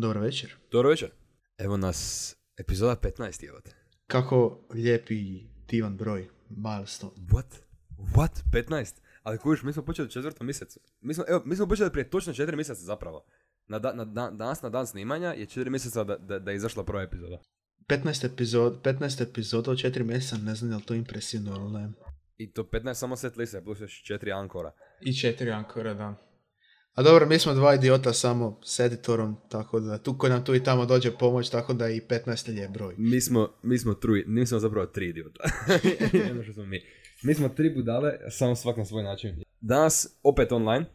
[0.00, 0.54] Dobro večer.
[0.70, 1.10] Dobro večer.
[1.58, 3.52] Evo nas, epizoda 15 je
[4.06, 7.12] Kako lijepi divan broj, milestone.
[7.16, 7.56] What?
[7.98, 8.42] What?
[8.52, 8.94] 15?
[9.22, 10.80] Ali kužiš, mi smo počeli u četvrtom mjesecu.
[11.00, 13.24] Mi smo, evo, mi smo počeli prije točno četiri mjeseca zapravo.
[13.66, 16.56] Na, da, na, na, danas na dan snimanja je četiri mjeseca da, da, da je
[16.56, 17.38] izašla prva epizoda.
[17.86, 21.92] 15 epizod, 15 epizoda od četiri mjeseca, ne znam je li to impresivno ili ne.
[22.36, 24.72] I to 15 samo set liste, plus još četiri ankora.
[25.00, 26.27] I četiri ankora, da.
[26.98, 30.54] A dobro, mi smo dva idiota samo s editorom, tako da tu koji nam tu
[30.54, 32.94] i tamo dođe pomoć, tako da i 15 je broj.
[32.98, 35.44] Mi smo, mi smo, truj, mi smo zapravo tri idiota.
[36.28, 36.80] Jedno što smo mi.
[37.22, 39.42] Mi smo tri budale, samo svak na svoj način.
[39.60, 40.86] Danas opet online.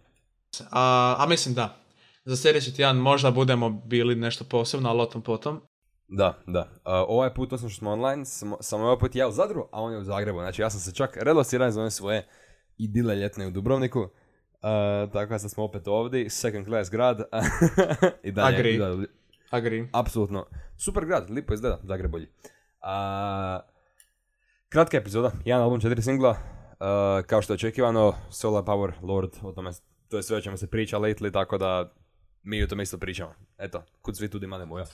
[0.71, 1.77] A, a mislim da.
[2.25, 5.61] Za sljedeći tjedan možda budemo bili nešto posebno, ali o tom potom.
[6.08, 6.61] Da, da.
[6.61, 6.70] Uh,
[7.08, 9.94] ovaj put, osim što smo online, sam, sam ovaj put ja u Zadru, a on
[9.94, 10.39] je u Zagrebu.
[10.39, 12.27] Znači ja sam se čak relociran za one svoje
[12.77, 14.09] idile ljetne u Dubrovniku.
[14.63, 17.22] Uh, tako da smo opet ovdje, second class grad.
[18.23, 18.77] I dalje, Agree.
[18.77, 19.05] Da,
[19.49, 19.88] Agree.
[19.91, 20.45] Apsolutno.
[20.77, 22.27] Super grad, lipo izgleda, Zagreb bolji.
[22.81, 23.64] Uh,
[24.69, 26.30] kratka epizoda, jedan album, četiri singla.
[26.30, 29.72] Uh, kao što je očekivano, Solar Power, Lord, o tome,
[30.09, 31.94] to je sve o čemu se priča lately, tako da
[32.44, 33.34] mi o tome isto pričamo.
[33.58, 34.86] Eto, kud svi tudi mane moja.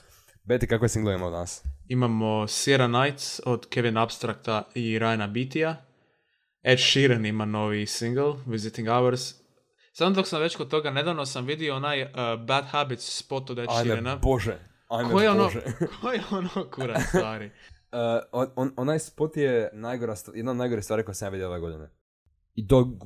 [0.43, 1.63] Beti, kakve single imamo danas?
[1.87, 5.85] Imamo Sierra Nights od Kevin Abstracta i Ryana Beatija.
[6.63, 9.39] Ed Sheeran ima novi single, Visiting Hours.
[9.93, 12.09] Samo dok sam već kod toga, nedavno sam vidio onaj uh,
[12.45, 14.15] Bad Habits spot od Ed Ajme Sheerana.
[14.15, 15.61] Bože, ajme Ko je ono, Bože.
[16.01, 17.45] ko je ono kurac stvari?
[17.45, 17.99] Uh,
[18.31, 21.59] on, on- onaj spot je najgora, jedna od najgore stvari koje sam ja vidio ove
[21.59, 21.89] godine.
[22.55, 22.97] I to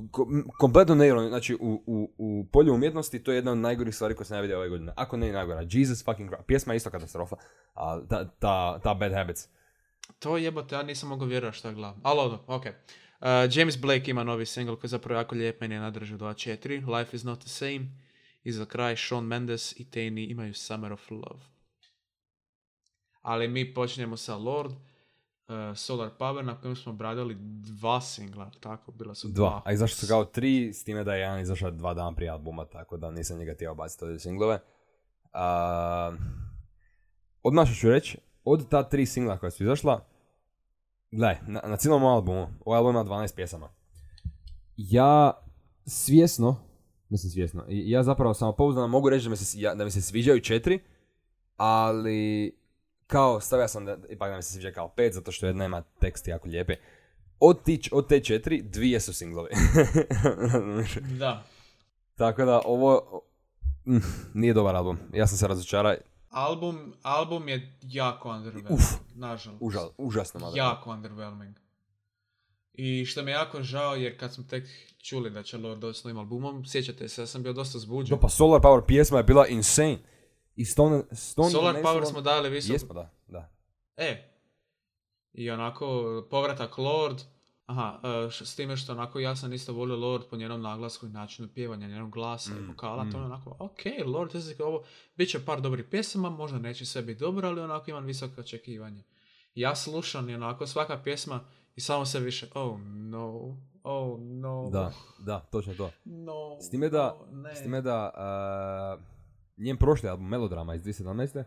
[0.60, 4.26] kompletno neironično, znači u, u, u polju umjetnosti to je jedna od najgorih stvari koje
[4.26, 4.94] sam ja vidio ove godine.
[4.96, 5.66] Ako ne i najgora.
[5.70, 6.48] Jesus fucking Christ.
[6.48, 7.36] Pjesma je isto katastrofa,
[7.74, 9.48] a ta, ta, ta Bad Habits.
[10.20, 12.00] To jebote, ja nisam mogao vjerovati šta gledam.
[12.04, 12.66] Ali ono, ok.
[12.66, 12.72] Uh,
[13.52, 16.98] James Blake ima novi single koji je zapravo jako lijep, meni je nadržao 2.4.
[16.98, 17.86] Life is not the same.
[18.44, 21.46] I za kraj Shawn Mendes i Tani imaju Summer of Love.
[23.22, 24.78] Ali mi počinjemo sa Lord, uh,
[25.76, 29.50] Solar Power, na kojem smo obradili dva singla, tako, bila su dva.
[29.50, 29.62] Dva.
[29.66, 32.66] A izašli su kao tri, s time da je jedan izašao dva dana prije albuma,
[32.66, 34.60] tako da nisam njega htio baciti ovdje singlove.
[35.24, 36.20] Uh,
[37.44, 40.06] odmah što ću reći, od ta tri singla koja su izašla,
[41.14, 43.70] gledaj, na, na cijelom albumu, ovaj album ima 12 pjesama.
[44.78, 45.34] Ja
[45.86, 46.56] svjesno,
[47.10, 50.02] mislim svjesno, ja zapravo samo pouzdano mogu reći da mi se, ja- da mi se
[50.02, 50.80] sviđaju četiri,
[51.58, 52.52] ali
[53.08, 55.82] kao stavio sam da ipak da mi se sviđa kao pet, zato što jedna ima
[56.00, 56.76] tekst jako lijepe.
[57.40, 59.50] Od, ti, od te četiri, dvije su singlovi.
[61.20, 61.44] Da.
[62.16, 63.22] Tako da ovo
[63.88, 63.98] mm,
[64.34, 64.98] nije dobar album.
[65.14, 65.96] Ja sam se razočarao.
[66.34, 68.84] Album, album je jako underwhelming, Uf.
[69.16, 69.62] nažalost.
[69.62, 70.54] Užal, užasno malo.
[70.56, 71.58] Jako underwhelming.
[72.74, 74.64] I što mi je jako žao, jer kad smo tek
[74.98, 78.16] čuli da će Lord doći s novim albumom, sjećate se, ja sam bio dosta zbuđen.
[78.16, 79.98] Do, pa Solar Power pjesma je bila insane.
[80.56, 82.74] I Stone, Stone Solar Power smo dali visoko.
[82.74, 83.52] Jesmo, da, da.
[83.98, 84.30] E.
[85.34, 87.22] I onako, povratak Lord.
[87.66, 91.10] Aha, e, s time što onako ja sam isto volio Lord po njenom naglasku i
[91.10, 93.26] načinu pjevanja, njenog glasa i Mm, vokala, to je mm.
[93.26, 94.84] onako, ok, Lord, to ovo,
[95.16, 99.04] bit će par dobrih pjesama, možda neće sve biti dobro, ali onako imam visoke očekivanja.
[99.56, 101.40] Ja slušam i onako svaka pjesma
[101.76, 105.92] i samo se više, oh no, oh no, Da, da, točno to.
[106.06, 107.56] no, S time da, no, ne.
[107.56, 108.12] s time da
[108.98, 109.04] uh,
[109.58, 111.44] njen prošli album Melodrama iz 2017.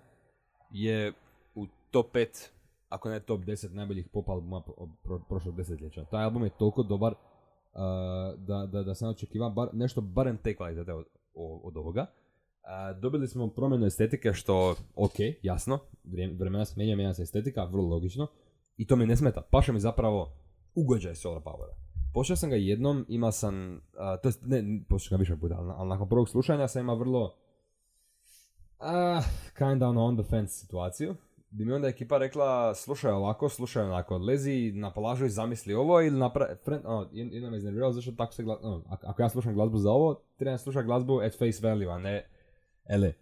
[0.71, 1.13] je
[1.55, 2.49] u top 5,
[2.89, 6.05] ako ne top 10 najboljih pop albuma pro- pro- prošlog desetljeća.
[6.05, 7.19] Taj album je toliko dobar uh,
[8.39, 12.07] da, da, da sam očekivao bar, nešto barem te kvalitete od, od ovoga.
[12.07, 15.79] Uh, dobili smo promjenu estetike što, ok, jasno,
[16.39, 18.27] vremena se mijenja, mijenja se estetika, vrlo logično.
[18.77, 20.33] I to mi ne smeta, paša mi zapravo
[20.75, 21.75] ugođaj Solar Powera.
[22.15, 25.73] Počeo sam ga jednom, imao sam, a, to jest, ne, počeo ga više puta, ali,
[25.77, 27.35] ali nakon prvog slušanja sam imao vrlo,
[28.79, 29.23] ah,
[29.59, 31.15] kinda ono on the fence situaciju.
[31.51, 36.01] Bi mi onda ekipa rekla, slušaj ovako, slušaj onako, lezi na plažu i zamisli ovo
[36.01, 39.79] ili napravi, ono, jedna me iznervirala zašto tako se gla, ono, ako, ja slušam glazbu
[39.79, 42.29] za ovo, trebam slušati glazbu at face value, a ne,
[42.89, 43.13] ele,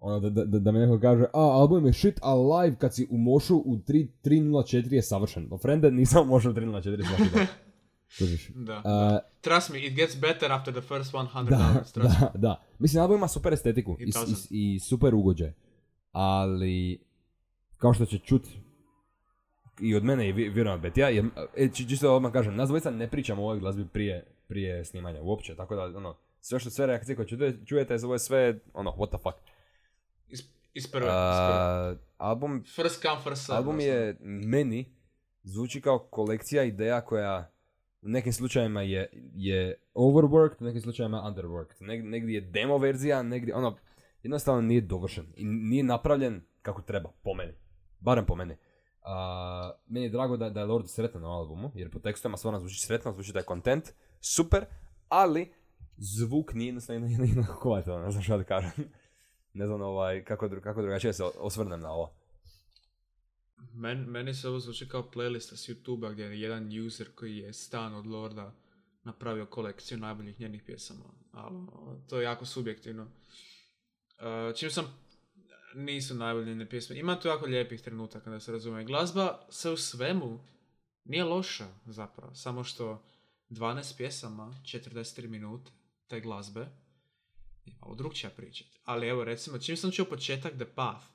[0.00, 2.94] ono da, da, da, da mi neko kaže, a album je shit, a live kad
[2.94, 5.48] si u mošu u 3, 3.04 je savršen.
[5.50, 7.46] No, frende, nisam u mošu u 3.04 svaki dan.
[8.18, 8.50] Kužiš.
[8.54, 8.82] Da.
[8.84, 12.26] A, Trust me, it gets better after the first 100 da, hours, trust me.
[12.32, 12.62] da, da.
[12.78, 15.52] Mislim, album ima super estetiku i, i, i super ugođaj.
[16.12, 16.98] Ali,
[17.80, 18.42] kao što će čut
[19.80, 21.24] i od mene i vjerujem od Betija, jer,
[21.56, 25.22] e, či- čisto odmah kažem, nas dvojica ne pričamo o ovoj glazbi prije, prije snimanja
[25.22, 28.90] uopće, tako da, ono, sve što sve reakcije koje čujete, čujete, ovo je sve, ono,
[28.90, 29.36] what the fuck.
[30.28, 30.40] Is,
[30.74, 31.06] is prve.
[31.10, 33.56] A, album, First come, first serve.
[33.56, 34.16] album je
[34.46, 34.92] meni
[35.42, 37.50] zvuči kao kolekcija ideja koja
[38.02, 41.74] u nekim slučajevima je, je overworked, u nekim slučajevima underworked.
[41.80, 43.76] Neg, negdje je demo verzija, negdje, ono,
[44.22, 47.52] jednostavno nije dovršen i nije napravljen kako treba, po meni.
[48.00, 48.56] Barem po meni.
[49.02, 52.60] A, meni je drago da, da je Lord sretan na albumu, jer po tekstovima stvarno
[52.60, 54.64] zvuči sretno, zvuči da je kontent, super,
[55.08, 55.52] ali
[55.96, 58.72] zvuk nije jednostavno jednako kvalitetan, ne znam šta da kažem.
[59.52, 62.12] ne znam ovaj, kako, kako drugačije se osvrnem na ovo.
[63.72, 67.52] Men, meni se ovo zvuči kao playlista s YouTube-a gdje je jedan user koji je
[67.52, 68.54] stan od Lorda
[69.04, 71.04] napravio kolekciju najboljih njenih pjesama.
[71.32, 71.56] Ali
[72.08, 73.02] to je jako subjektivno.
[73.02, 74.84] Uh, čim sam
[75.74, 76.98] nisu najbolje njene pjesme.
[76.98, 78.84] Ima tu jako lijepih trenutaka da se razumije.
[78.84, 80.40] Glazba se u svemu
[81.04, 82.34] nije loša zapravo.
[82.34, 83.02] Samo što
[83.50, 85.70] 12 pjesama, 43 minute
[86.06, 86.60] te glazbe
[87.64, 88.64] je malo drugčija priča.
[88.84, 91.06] Ali evo recimo, čim sam čuo početak The Path,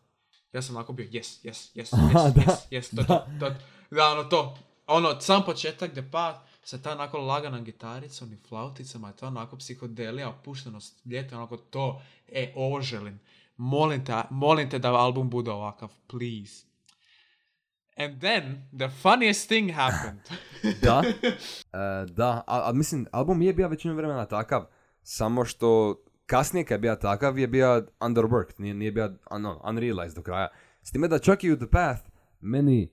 [0.54, 3.56] ja sam onako bio yes, yes, yes, yes, yes, yes, to, to, to,
[3.92, 9.08] da, ono to, ono, sam početak The Path, sa ta onako laganom gitaricom i flauticama,
[9.08, 13.19] je to onako psihodelija, opuštenost, ljeto, onako to, e, ovo želim.
[13.57, 16.66] Molim te, molim te da album bude ovakav, please.
[17.98, 20.22] And then, the funniest thing happened.
[20.84, 21.04] Da,
[21.74, 24.66] E, da, a, a mislim, album je bio većinu vremena takav,
[25.04, 30.16] samo što kasnije kad je bio takav je bio underworked, nije, nije bio no, unrealized
[30.16, 30.48] do kraja.
[30.81, 32.01] S time da čak i u The Path,
[32.40, 32.92] meni,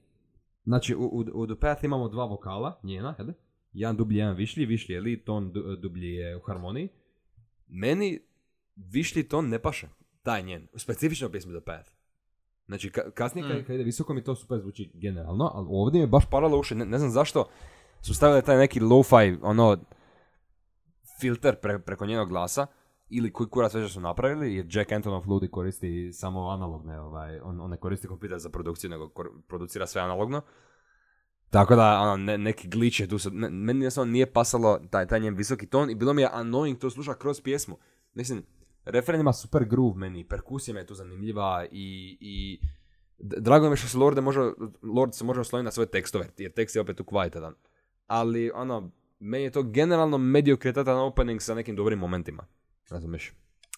[0.65, 3.29] znači u, u, u The Path imamo dva vokala, njena, jel?
[3.73, 6.88] Jedan dublji, jedan višlji, višlji je lead ton, du- dublji je u harmoniji.
[7.69, 8.20] Meni
[8.76, 9.88] višlji ton ne paše,
[10.23, 11.91] taj njen, specifično pjesmi The Path.
[12.67, 13.65] Znači, ka- kasnije Mm.
[13.67, 16.75] kad ide visoko mi to super zvuči generalno, ali ovdje mi je baš paralo uši,
[16.75, 17.49] ne, ne znam zašto
[18.01, 19.77] su stavili taj neki lo-fi, ono,
[21.21, 22.67] filter pre, preko njenog glasa,
[23.09, 27.61] ili koji kurac već su napravili, jer Jack Antonoff ludi koristi samo analogne, ovaj, on,
[27.61, 30.43] on ne koristi kompjuter za produkciju, nego kor- producira sve analogno.
[31.51, 35.07] Tako da, ono, ne, neki glitch je tu sad, ne- meni jednostavno nije pasalo taj,
[35.07, 37.77] taj njen visoki ton i bilo mi je annoying to sluša kroz pjesmu.
[38.15, 38.43] Mislim,
[38.84, 42.61] refren ima super groove meni, perkusija mi je tu zanimljiva i, i
[43.19, 44.40] drago mi je što se Lorde može,
[44.82, 47.55] Lord se može osloniti na svoje tekstove, jer tekst je opet tu kvalitetan.
[48.06, 52.46] Ali, ono, meni je to generalno mediokretatan opening sa nekim dobrim momentima.
[52.90, 53.32] Razumiješ?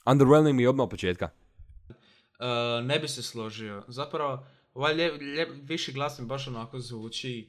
[0.07, 1.29] Underwhelming mi je odmah od početka.
[1.89, 3.83] Uh, ne bi se složio.
[3.89, 7.49] Zapravo, ovaj lje, lje- viši glas mi baš onako zvuči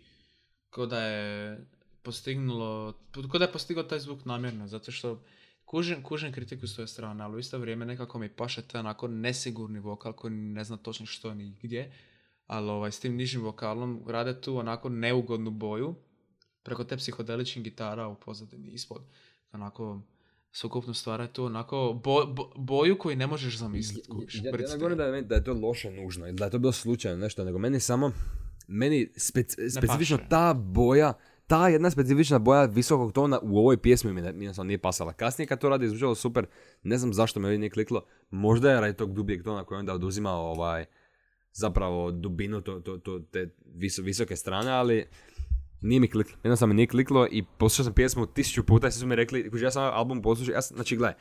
[0.70, 1.58] kao da je
[2.04, 5.22] postignulo, kao da je postigao taj zvuk namjerno, zato što
[5.66, 9.08] kužim, kužim kritiku s tvoje strane, ali u isto vrijeme nekako mi paše taj onako
[9.08, 11.92] nesigurni vokal koji ne zna točno što ni gdje,
[12.48, 15.96] ali ovaj, s tim nižim vokalom rade tu onako neugodnu boju
[16.64, 19.02] preko te psihodeličnih gitara u pozadini ispod.
[19.52, 20.02] Onako,
[20.52, 24.10] sukupno stvara tu onako bo- bo- boju koju ne možeš zamisliti.
[24.34, 24.74] Ja, ja, brcte.
[24.74, 27.44] ne govorim da da je to loše nužno, ili da je to bilo slučajno nešto,
[27.44, 28.12] nego meni samo,
[28.68, 31.14] meni spec- specifično ta boja,
[31.48, 35.14] ta jedna specifična boja visokog tona u ovoj pjesmi mi, jednostavno nije pasala.
[35.14, 36.46] Kasnije kad to radi zvučalo super,
[36.84, 39.94] ne znam zašto me ovdje nije kliklo, možda je radi tog dubijeg tona koji onda
[39.94, 40.86] oduzimao ovaj,
[41.54, 45.06] zapravo dubinu to, to, to, te viso- visoke strane, ali
[45.82, 49.00] nije mi kliklo, jednostavno mi nije kliklo i poslušao sam pjesmu tisuću puta i svi
[49.00, 51.16] su mi rekli, ja sam ovaj album poslušao, ja sam, znači gledaj,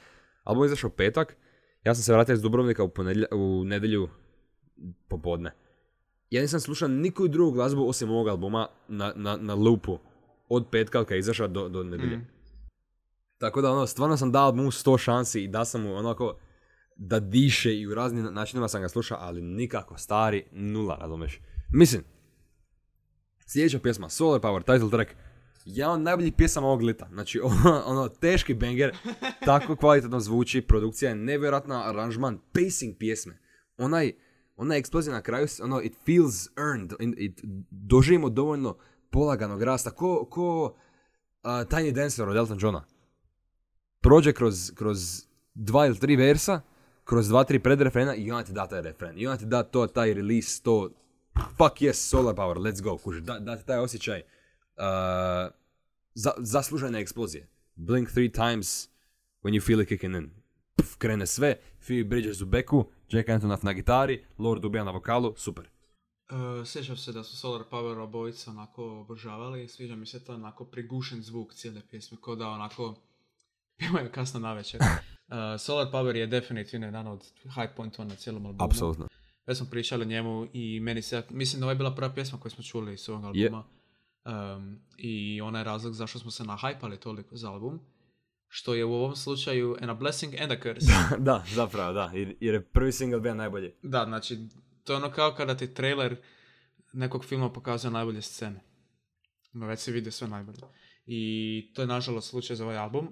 [0.45, 1.37] album je izašao petak,
[1.85, 4.09] ja sam se vratio iz Dubrovnika u, ponedjelja, u nedjelju
[5.09, 5.55] popodne.
[6.31, 9.99] Ja nisam slušao nikoju drugu glazbu osim ovog albuma na, na, na loopu
[10.49, 12.17] od petka kad je izašao do, do nedjelje.
[12.17, 12.27] Mm.
[13.39, 16.39] Tako da ono, stvarno sam dao albumu 100 šansi i da sam mu onako
[16.97, 21.41] da diše i u raznim načinima sam ga slušao, ali nikako stari, nula, razumeš.
[21.73, 22.05] Mislim,
[23.47, 25.11] sljedeća pjesma, Solar Power, title track,
[25.65, 27.09] jedan od najboljih pjesama ovog lita.
[27.13, 28.97] Znači, ono, ono teški banger,
[29.45, 33.39] tako kvalitetno zvuči, produkcija je nevjerojatna, aranžman, pacing pjesme.
[33.79, 34.13] Onaj,
[34.57, 38.77] ona eksplozija na kraju, ono, it feels earned, it, it, doživimo dovoljno
[39.15, 42.85] polaganog rasta, ko, ko uh, Tiny Dancer od Elton Johna.
[44.01, 46.61] Prođe kroz, kroz dva ili tri versa,
[47.05, 49.19] kroz dva, tri predrefrena i ona ti da taj refren.
[49.19, 50.91] I ona ti da to, taj release, to,
[51.35, 54.85] fuck yes, solar power, let's go, kuži, da, da ti taj osjećaj uh,
[56.15, 57.49] za, zaslužene eksplozije.
[57.75, 58.89] Blink three times
[59.43, 60.31] when you feel it kicking in.
[60.77, 61.57] Pf, krene sve,
[61.87, 65.74] Phoebe Bridgers u beku, Jack Antonoff na gitari, Lord ubija na vokalu, super.
[66.31, 70.65] Uh, sjećam se da su Solar Power obojica onako obožavali, sviđa mi se to onako
[70.65, 72.95] prigušen zvuk cijele pjesme, kao da onako
[73.89, 74.81] imaju kasno navečer.
[74.81, 78.65] Uh, Solar Power je definitivno jedan od high pointova na cijelom albumu.
[78.65, 79.09] Apsolutno.
[79.47, 82.41] Već smo pričali o njemu i meni se, mislim da ovo je bila prva pjesma
[82.41, 83.65] koju smo čuli s ovog albuma.
[84.25, 87.81] Um, I ona je razlog zašto smo se nahajpali toliko za album.
[88.49, 90.93] Što je u ovom slučaju and a blessing and a curse.
[91.19, 93.73] da, zapravo, da, jer je prvi single bio najbolji.
[93.83, 94.39] Da, znači,
[94.85, 96.17] to je ono kao kada ti trailer
[96.93, 98.61] nekog filma pokazuje najbolje scene.
[99.53, 100.59] No, već si vidio sve najbolje.
[101.07, 103.09] I to je nažalost slučaj za ovaj album.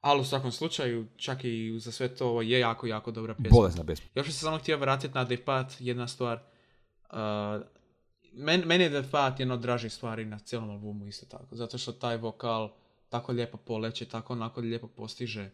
[0.00, 3.54] Ali u svakom slučaju, čak i za sve to, ovo je jako, jako dobra pjesma.
[3.56, 4.06] Bolesna pjesma.
[4.14, 6.40] Još se samo htio vratiti na Depat, jedna stvar.
[7.10, 7.16] Uh,
[8.32, 11.56] men, meni je Depat jedna od dražih stvari na cijelom albumu isto tako.
[11.56, 12.70] Zato što taj vokal
[13.08, 15.50] tako lijepo poleće, tako onako lijepo postiže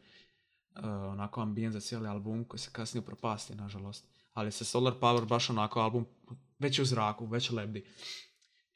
[0.77, 4.14] uh, onako ambijent za cijeli album koji se kasnije upropasti, nažalost.
[4.35, 6.07] Ali se Solar Power baš onako album
[6.59, 7.85] već je u zraku, već lebdi.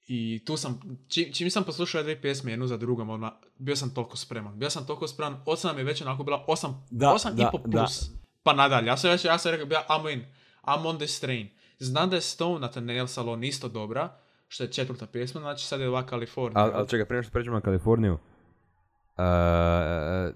[0.07, 3.91] I tu sam, čim, čim sam poslušao dvije pjesme jednu za drugom, odmah, bio sam
[3.91, 4.59] toliko spreman.
[4.59, 7.59] Bio sam toliko spreman, osam je već onako bila osam, Da, osam da, i po
[7.59, 7.79] da.
[7.79, 8.11] plus.
[8.43, 10.25] Pa nadalje, ja sam već, ja sam rekao, ja, I'm in,
[10.65, 11.49] I'm on this train.
[11.79, 14.17] Znam da je Stone na Nail Salon isto dobra,
[14.49, 16.65] što je četvrta pjesma, znači sad je ova Kalifornija.
[16.65, 18.19] Ali al čekaj, prije što pređemo na Kaliforniju, uh,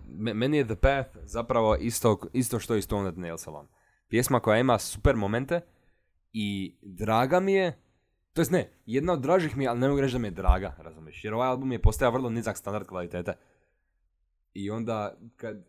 [0.09, 3.67] me- meni je The Path zapravo isto, isto što i Stone at Nail Salon.
[4.13, 5.61] Pjesma koja ima super momente
[6.33, 7.79] i draga mi je,
[8.33, 10.31] to jest ne, jedna od dražih mi je, ali ne mogu reći da mi je
[10.31, 13.37] draga, razumiješ, jer ovaj album je postao vrlo nizak standard kvalitete.
[14.55, 15.65] I onda, kad,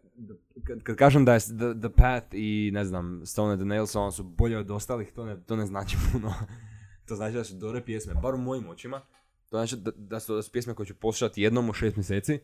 [0.64, 3.86] kad, kad kažem da je The, The Path i, ne znam, Stone at the Nail
[3.86, 6.34] Salon su bolje od ostalih, to ne, to ne znači puno.
[7.08, 9.02] to znači da su dobre pjesme, bar u mojim očima.
[9.50, 12.40] To znači da, da, su, da su pjesme koje ću poslušati jednom u šest mjeseci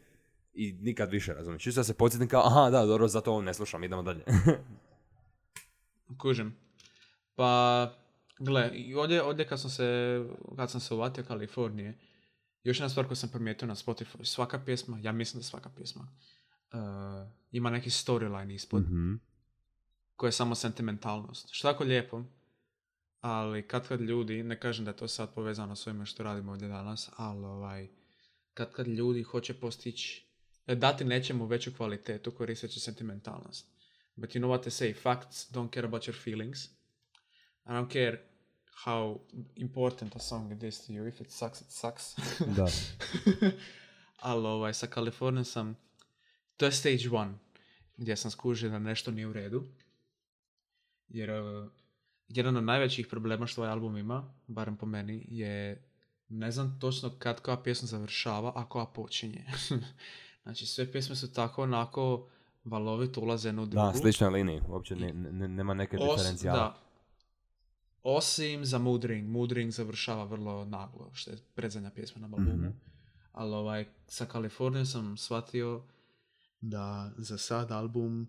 [0.54, 1.64] i nikad više, razumiješ.
[1.64, 4.24] Čisto da se podsjetim kao, aha, da, dobro, zato ovo ne slušam, idemo dalje.
[6.18, 6.56] Kužim.
[7.36, 7.94] Pa,
[8.40, 10.20] gle, ovdje, ovdje kad sam se,
[10.56, 11.98] kad sam se uvatio Kalifornije,
[12.64, 16.08] još jedna stvar koju sam primijetio na Spotify, svaka pjesma, ja mislim da svaka pjesma,
[16.74, 16.80] uh,
[17.52, 19.14] ima neki storyline ispod, Mhm.
[20.16, 21.48] koja je samo sentimentalnost.
[21.52, 22.24] Što je jako lijepo,
[23.22, 26.52] ali kad kad ljudi, ne kažem da je to sad povezano s ovime što radimo
[26.52, 27.88] ovdje danas, ali ovaj,
[28.54, 30.26] kad kad ljudi hoće postići,
[30.68, 33.79] dati nečemu veću kvalitetu koristeći sentimentalnost.
[34.20, 36.68] But you know what they say, facts don't care about your feelings.
[37.66, 38.20] I don't care
[38.86, 39.20] how
[39.56, 42.16] important a song it is to you, if it sucks, it sucks.
[42.58, 42.68] Da.
[44.30, 45.78] ali ovaj, sa Kalifornijom sam,
[46.58, 47.34] to je stage one,
[47.98, 49.64] gdje sam skužio da nešto nije u redu.
[51.08, 51.72] Jer uh,
[52.28, 55.84] jedan od najvećih problema što ovaj album ima, barem po meni, je
[56.30, 59.46] ne znam točno kad koja pjesma završava, a koja počinje.
[60.44, 62.30] znači sve pjesme su tako onako
[62.64, 63.88] valovito ulaze jednu u drugu.
[63.88, 66.60] Da, sličnoj liniji, uopće ne, ne- nema neke Os- diferencijala.
[66.60, 66.78] da.
[68.04, 69.30] Osim za Mood Ring.
[69.30, 72.54] Mood Ring završava vrlo naglo, što je predzadnja pjesma na albumu.
[72.54, 72.68] Mhm.
[73.32, 75.84] Ali ovaj, sa Kalifornijom sam shvatio
[76.62, 78.28] da za sad album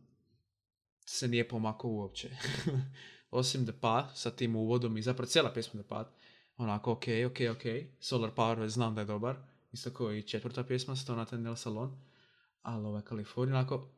[1.05, 2.31] se nije pomakao uopće.
[3.31, 6.11] Osim The Path sa tim uvodom i zapravo cijela pjesma The Path.
[6.57, 7.63] Onako, ok, ok, ok.
[8.01, 9.37] Solar Power znam da je dobar.
[9.73, 11.99] Isto kao i četvrta pjesma, Stone at Nail Salon.
[12.63, 13.89] Ali ovaj Kalifornija onako,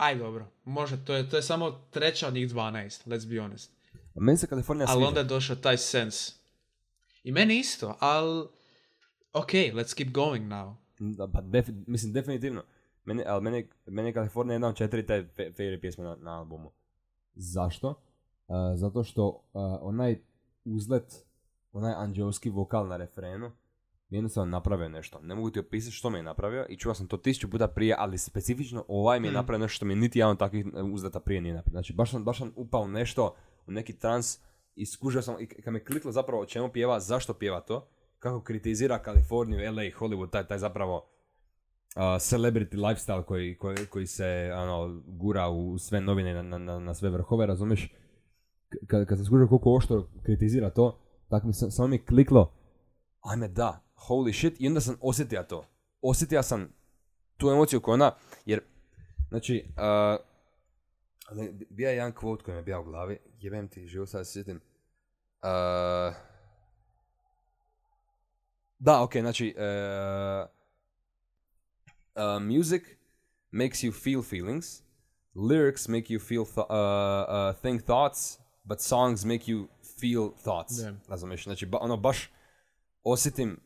[0.00, 2.72] aj dobro, može, to je, to je samo treća od njih 12,
[3.06, 3.72] let's be honest.
[4.14, 5.08] Meni se Kalifornija Ali sviđa.
[5.08, 6.32] onda je došao taj sens.
[7.24, 8.48] I meni isto, ali
[9.32, 10.74] ok, let's keep going now.
[10.98, 12.62] Da, pa defi- mislim, definitivno.
[13.04, 16.38] Meni, ali meni, meni je Kalifornija jedna od četiri te fe- favorite pjesme na, na
[16.38, 16.70] albumu.
[17.34, 17.88] Zašto?
[18.48, 19.38] Uh, zato što uh,
[19.80, 20.18] onaj
[20.64, 21.24] uzlet,
[21.72, 23.52] onaj anđelski vokal na refrenu,
[24.10, 25.20] jednostavno napravio nešto.
[25.22, 27.94] Ne mogu ti opisati što mi je napravio i čuo sam to tisuću puta prije,
[27.98, 29.36] ali specifično ovaj mi je Hmm.
[29.36, 31.74] napravio nešto što mi niti jedan takvih uh, uzleta prije nije napravio.
[31.74, 33.34] Znači, baš sam, baš sam upao nešto,
[33.66, 34.38] u neki trans
[34.74, 37.88] i skužio sam, i kad me kliklo zapravo o čemu pjeva, zašto pjeva to,
[38.18, 44.50] kako kritizira Kaliforniju, LA, Hollywood, taj, taj zapravo uh, celebrity lifestyle koji, koji, koji se
[44.54, 47.94] ano, gura u sve novine na, na, na, sve vrhove, razumiješ?
[48.86, 50.98] Kad, kad sam skužio koliko oštro kritizira to,
[51.28, 52.52] tako mi sa- samo mi kliklo,
[53.20, 55.64] ajme da, holy shit, i onda sam osjetio to.
[56.02, 56.72] Osjetio sam
[57.36, 58.12] tu emociju koja ona,
[58.46, 58.60] jer,
[59.28, 60.20] znači, uh,
[61.70, 64.32] bio je jedan quote koji mi je bio u glavi, jebem ti život, sad se
[64.32, 64.56] sjetim.
[64.56, 66.14] Uh,
[68.78, 70.48] da, ok, znači, uh,
[72.14, 72.82] uh, music
[73.50, 74.82] makes you feel feelings,
[75.34, 79.66] lyrics make you feel th- uh, uh, think thoughts, but songs make you
[80.00, 80.76] feel thoughts.
[80.76, 80.94] Da.
[81.08, 81.44] Razumiješ?
[81.44, 82.30] Znači, ba- ono, baš
[83.02, 83.60] osjetim,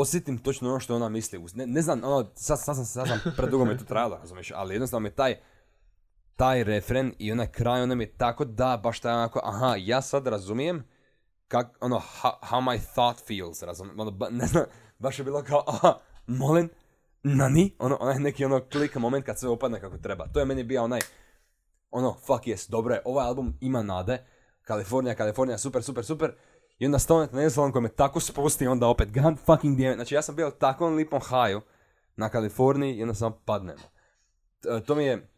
[0.00, 1.44] osjetim točno ono što ona misli.
[1.54, 4.52] Ne, ne znam, ono, sad, sad, sam, sad sam predugo mi je to trajalo, razumiješ?
[4.54, 5.36] Ali jednostavno mi je taj,
[6.36, 10.02] taj refren i onaj kraj, ono mi je tako da, baš taj onako, aha, ja
[10.02, 10.84] sad razumijem
[11.48, 14.64] kak, ono, how, how my thought feels, razumijem, ono, ba- ne znam,
[14.98, 16.70] baš je bilo kao, aha, molim,
[17.22, 20.64] nani, ono, onaj neki ono klik moment kad sve opadne kako treba, to je meni
[20.64, 21.00] bio onaj,
[21.90, 24.26] ono, fuck yes, dobro je, ovaj album ima nade,
[24.62, 26.34] Kalifornija, Kalifornija, super, super, super,
[26.78, 29.96] i onda Stone na Nelson koji me tako spusti, onda opet, god fucking damn it,
[29.96, 31.60] znači ja sam bio takvom lipom haju
[32.16, 33.82] na Kaliforniji i onda samo padnemo.
[34.60, 35.28] T- to mi je,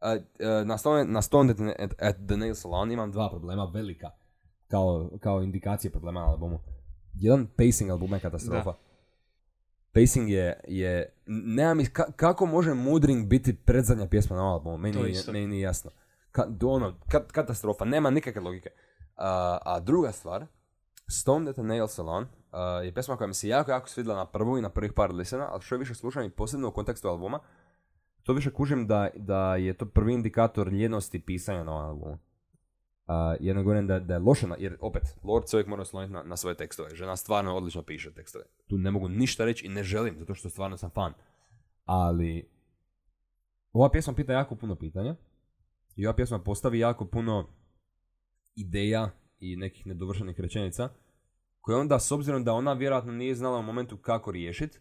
[0.00, 4.10] a, a, na Stone, na Stone at, at, the Nail Salon imam dva problema velika
[4.68, 6.58] kao, kao indikacije problema na albumu.
[7.14, 8.72] Jedan, pacing albuma je katastrofa.
[9.92, 15.10] pacing je, je nema mi, ka- kako može Mudring biti predzadnja pjesma na albumu, meni,
[15.10, 15.32] isto.
[15.32, 15.90] meni nije jasno.
[16.30, 18.70] Ka, ono, ka- katastrofa, nema nikakve logike.
[19.18, 20.46] A, a druga stvar,
[21.08, 24.26] Stone at the Nail Salon a, je pjesma koja mi se jako, jako svidjela na
[24.26, 27.38] prvu i na prvih par listena, ali što više slušam i posebno u kontekstu albuma,
[28.22, 32.18] to više kužim da, da je to prvi indikator ljenosti pisanja na albumu.
[33.06, 35.82] A, jer ne govorim da, da je loše, na- jer opet, Lord se uvijek mora
[35.82, 36.94] osloniti na, na svoje tekstove.
[36.94, 38.44] Žena stvarno odlično piše tekstove.
[38.66, 41.12] Tu ne mogu ništa reći i ne želim, zato što stvarno sam fan.
[41.84, 42.50] Ali,
[43.72, 45.14] ova pjesma pita jako puno pitanja.
[45.96, 47.48] I ova pjesma postavi jako puno
[48.60, 49.10] ideja
[49.40, 50.88] i nekih nedovršenih rečenica,
[51.60, 54.78] koje onda, s obzirom da ona vjerojatno nije znala u momentu kako riješiti,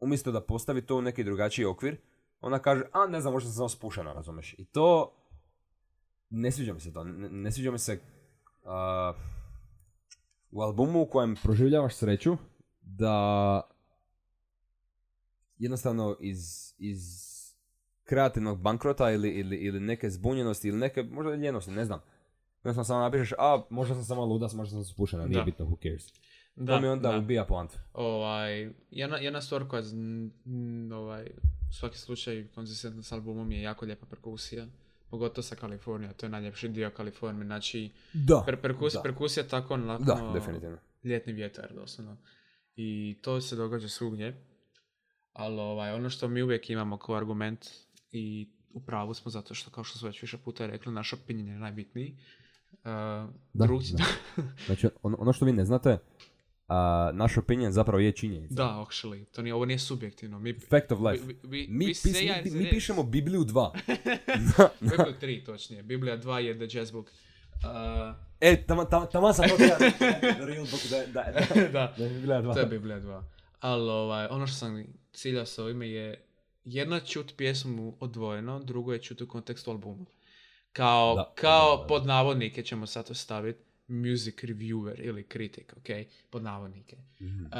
[0.00, 1.96] umjesto da postavi to u neki drugačiji okvir,
[2.40, 4.54] ona kaže, a ne znam, možda sam samo spušena, razumeš.
[4.58, 5.12] I to,
[6.30, 8.00] ne sviđa mi se to, ne, ne sviđa mi se
[8.64, 9.12] a,
[10.50, 12.36] u albumu u kojem proživljavaš sreću
[12.80, 13.62] da
[15.58, 17.28] jednostavno iz, iz
[18.04, 22.00] kreativnog bankrota ili, ili, ili neke zbunjenosti ili neke možda ljenosti, ne znam.
[22.58, 25.44] Jednostavno samo napišeš, a možda sam samo luda, možda sam spušena, nije Da.
[25.44, 26.04] bitno, who cares.
[26.56, 27.18] Da, to mi onda da.
[27.18, 27.74] ubija poantu.
[27.92, 28.60] Ovaj,
[28.90, 29.94] jedna, jedna stvar koja, z-
[30.46, 31.26] n- ovaj,
[31.70, 34.66] u svaki slučaj konzistentna s albumom je jako lijepa perkusija.
[35.10, 37.44] Pogotovo sa Kalifornija, to je najljepši dio Kalifornije.
[37.46, 38.42] Znači, Da.
[38.46, 39.02] per, perkus, da.
[39.02, 40.78] perkusija tako onako Da, definitivno.
[41.04, 42.16] ljetni vjetar doslovno.
[42.76, 44.44] I to se događa svugdje.
[45.32, 47.66] Ali ovaj, ono što mi uvijek imamo kao argument
[48.12, 51.48] i u pravu smo zato što kao što smo već više puta rekli, naš opinion
[51.48, 52.16] je najbitniji.
[52.78, 52.90] Uh,
[53.52, 54.04] Da, drugi- da.
[54.66, 55.98] Znači, ono, ono što vi ne znate,
[56.68, 58.54] a, naš opinion zapravo je činjenica.
[58.54, 60.38] da, actually, to nije, ovo nije subjektivno.
[60.38, 61.24] Mi, Fact of life.
[61.24, 62.04] we- we- Mi, we pis-
[62.44, 62.70] mi, mi is.
[62.70, 63.70] pišemo Bibliju 2.
[64.80, 65.82] Bibliju 3 točnije.
[65.82, 67.06] Biblija 2 je The Jazz Book.
[67.56, 69.56] Uh, e, tamo tam, tamo sam to
[70.46, 71.62] real book, da, da, da.
[71.62, 72.54] da, Da je Biblija 2.
[72.54, 73.22] to je Biblija 2.
[73.60, 76.24] Ali ovaj, ono što sam ciljao sa ovime je
[76.64, 80.04] jedno čut pjesmu odvojeno, drugo je čut u kontekstu albuma.
[80.72, 83.58] Kao, Da, kao da, da, pod navodnike ćemo sad to staviti
[83.88, 85.86] music reviewer ili kritik, ok?
[86.30, 86.96] Pod navodnike.
[87.20, 87.44] Mhm.
[87.44, 87.50] Uh,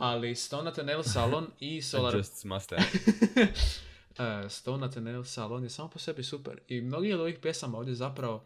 [0.00, 2.16] ali Stone at Nail Salon i Solar...
[2.16, 2.76] Just smaste.
[2.76, 2.82] uh,
[4.50, 6.60] Stone at Nail Salon je samo po sebi super.
[6.68, 8.44] I mnogi od ovih pjesama ovdje zapravo,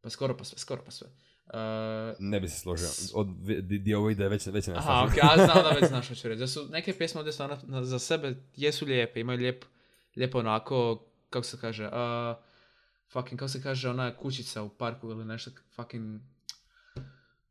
[0.00, 1.06] pa skoro pa sve, skoro pa sve.
[1.46, 1.52] Uh,
[2.18, 2.86] Ne bi se složio.
[3.14, 5.08] Od di- dioide već, već ne Aha, slažem.
[5.08, 6.38] ok, ja znam da već znaš što ću reći.
[6.38, 9.64] Da su neke pjesme ovdje stvarno za sebe jesu lijepe, imaju lijep,
[10.16, 11.92] lijepo onako, kako se kaže, uh,
[13.14, 16.20] fucking, kako se kaže, ona kućica u parku ili nešto, fucking,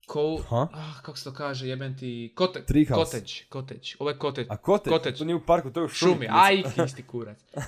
[0.08, 0.68] ko, Ha?
[0.74, 3.12] ah, kako se to kaže, jebem ti, kote, Treehouse.
[3.12, 5.18] cottage, cottage, ovo je cottage, A kote, Cottage.
[5.18, 6.14] to nije u parku, to je u šumi.
[6.14, 7.38] šumi, aj, isti kurac.
[7.56, 7.64] Uh,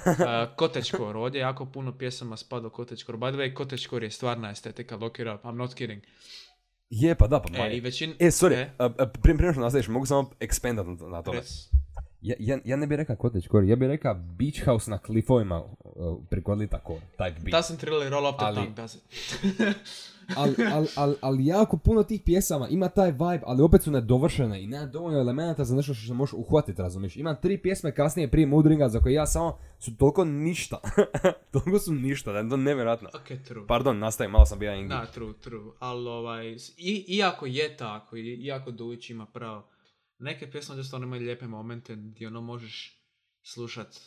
[0.59, 3.17] cottagecore, ovdje jako puno pjesama spada u cottagecore.
[3.17, 6.03] By the way, cottagecore je stvarna estetika, look it up, I'm not kidding.
[6.89, 8.13] Je, pa da, pa E, i većin...
[8.19, 8.69] E, sorry, E,
[9.13, 11.37] prije prije što nastaviš, mogu samo expandat na, na tome.
[11.37, 11.69] rec.
[12.25, 15.63] Ja, ja, ja ne bih rekao cottage core, ja bih rekao beach house na klifovima
[15.63, 17.63] uh, preko lita core, type beat.
[17.63, 19.01] Doesn't really roll off the Ali- tongue, does it?
[20.35, 24.63] ali al, al, al jako puno tih pjesama ima taj vibe, ali opet su nedovršene
[24.63, 27.15] i nema dovoljno elemenata za nešto što se možeš uhvatiti, razumiješ?
[27.17, 30.79] Imam tri pjesme kasnije prije Mudringa za koje ja samo su toliko ništa.
[31.53, 33.09] toliko su ništa, da je to nevjerojatno.
[33.13, 33.67] Ok, true.
[33.67, 34.89] Pardon, nastavim, malo sam bio Engi.
[34.89, 35.71] Da, true, true.
[35.79, 39.63] Ali ovaj, i, iako je tako, i, iako Dujić ima pravo,
[40.19, 43.01] neke pjesme jednostavno imaju lijepe momente gdje ono možeš
[43.43, 43.99] slušat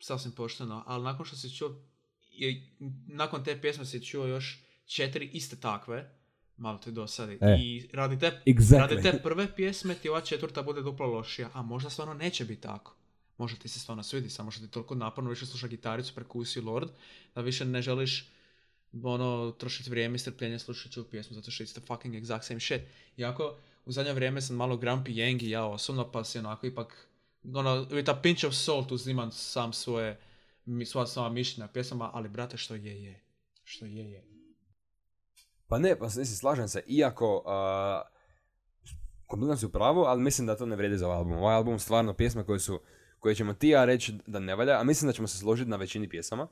[0.00, 1.82] sasvim pošteno, ali nakon što si čuo,
[2.30, 6.16] je, nakon te pjesme si čuo još četiri iste takve,
[6.56, 7.38] malo te dosadi.
[7.40, 7.56] E.
[7.60, 8.78] I radi te, Exactly.
[8.78, 12.60] radi te prve pjesme ti ova četvrta bude duplo lošija, a možda stvarno neće biti
[12.60, 12.96] tako.
[13.38, 16.88] Možda ti se stvarno svidi, samo što ti toliko naporno više sluša gitaricu, perkusiju, lord,
[17.34, 18.28] da više ne želiš
[19.02, 22.60] ono, trošiti vrijeme i strpljenje slušat ću pjesmu, zato što it's the fucking exact same
[22.60, 22.80] shit.
[23.16, 27.08] Iako, u zadnje vrijeme sam malo grumpy Yengi, ja osobno, pa si onako ipak,
[27.54, 30.20] ono, with a pinch of salt uzimam sam svoje,
[31.06, 33.20] svoja mišljenja pjesama, ali brate, što je, je.
[33.64, 34.24] Što je, je.
[35.68, 38.16] Pa ne, pa se slažem se, iako uh,
[39.26, 41.32] kompletno si u pravu, ali mislim da to ne vrijedi za ovaj album.
[41.32, 42.80] Ovaj album stvarno pjesme koje su,
[43.20, 45.76] koje ćemo ti ja reći da ne valja, a mislim da ćemo se složiti na
[45.76, 46.48] većini pjesama,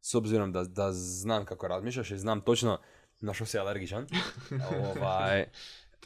[0.00, 2.78] s obzirom da, da znam kako razmišljaš i znam točno
[3.20, 4.06] na što si alergičan.
[4.96, 5.46] ovaj,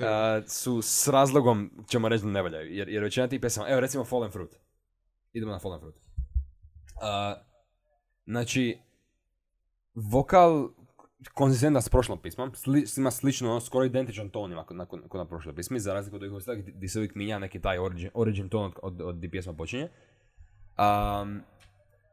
[0.00, 3.80] uh, su s razlogom, ćemo reći da ne valjaju, jer, jer većina tih pjesama, evo
[3.80, 4.50] recimo Fallen Fruit.
[5.32, 5.96] Idemo na Fallen Fruit.
[5.96, 7.42] Uh,
[8.26, 8.78] znači,
[9.94, 10.68] vokal
[11.34, 15.18] konzistentan s prošlom pismom, sli, ima slično, ono, skoro identičan ton ima kod, na, kod
[15.18, 18.10] na prošloj pismi, za razliku od ovih ostalih gdje se uvijek minja neki taj origin,
[18.14, 19.88] origin ton od, od, od gdje pjesma počinje.
[20.78, 21.40] Um,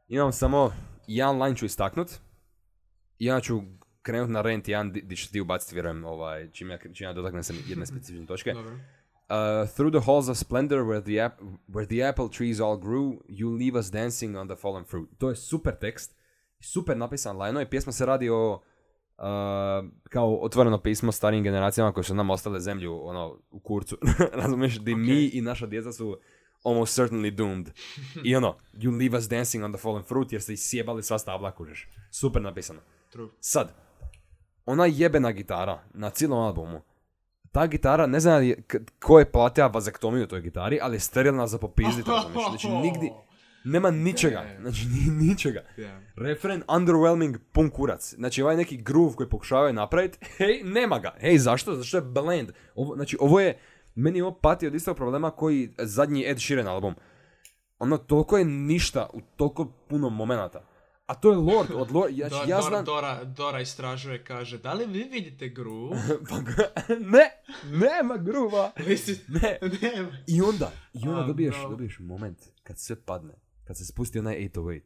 [0.08, 0.74] imam samo
[1.08, 2.12] jedan line ću istaknut,
[3.22, 3.62] onda ću
[4.10, 7.43] krenut na rent jedan di, ćeš ti ubaciti, vjerujem, ovaj, čim ja, čim ja dotaknem
[7.43, 8.54] se jedne specifične točke.
[8.54, 8.74] Dobro.
[8.74, 13.22] Uh, through the halls of splendor where the, ap- where the apple trees all grew,
[13.28, 15.10] you leave us dancing on the fallen fruit.
[15.17, 16.15] To je super tekst,
[16.60, 22.04] super napisan lajno i pjesma se radi o uh, kao otvoreno pismo starijim generacijama koje
[22.04, 23.98] su nam ostale zemlju ono, u kurcu.
[24.41, 26.17] Razumiješ, di mi i naša djeca su
[26.63, 27.69] almost certainly doomed.
[28.30, 31.52] I ono, you leave us dancing on the fallen fruit jer ste isjebali sva stabla,
[31.52, 31.88] kužiš.
[32.12, 32.80] Super napisano.
[33.10, 33.30] True.
[33.39, 33.74] Sad,
[34.65, 36.82] ona jebena gitara na cijelom albumu,
[37.52, 38.43] ta gitara, ne znam
[39.00, 42.45] ko je platio vazektomiju toj gitari, ali je sterilna za popizdit, razumiješ?
[42.50, 43.12] Znači, nigdje,
[43.63, 45.63] nema ničega, znači ni, ničega.
[46.15, 48.13] Refren underwhelming, pun kurac.
[48.15, 51.15] Znači ovaj neki groove koji pokušavaju napraviti, hej, nema ga.
[51.19, 51.76] Hej, zašto?
[51.76, 52.52] Zašto je blend?
[52.76, 53.58] Ovo, znači ovo je,
[53.95, 56.95] meni ovo pati od istog problema koji zadnji Ed Sheeran album.
[57.80, 60.69] Ono, toliko je ništa u toliko puno momenata.
[61.10, 62.86] A to je Lord od Lord, znači Do- ja Dora, znam...
[62.86, 65.89] Dora, Dora istražuje, kaže, da li vi vidite gru?
[66.30, 66.36] Pa
[67.17, 67.30] ne,
[67.72, 68.72] nema gruva.
[69.28, 69.58] Ne.
[69.82, 70.12] nema.
[70.28, 71.69] I onda, i onda Oh, dobiješ, no.
[71.69, 74.82] dobiješ moment kad sve padne, kad se spusti onaj 808.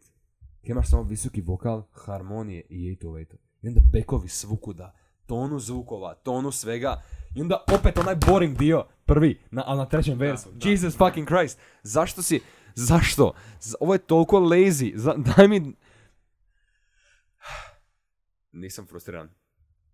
[0.62, 3.26] Kad imaš samo visoki vokal, harmonije i 808.
[3.62, 7.02] I onda bekovi svukuda, tonu zvukova, tonu svega.
[7.36, 10.50] I onda opet onaj boring dio, prvi, na, ali na trećem versu.
[10.52, 11.60] da, Jesus fucking Christ.
[11.84, 12.40] Zašto si,
[12.76, 13.34] zašto?
[13.80, 14.94] Ovo je toliko lazy.
[15.36, 15.74] Daj mi...
[18.54, 19.30] Nisam frustriran.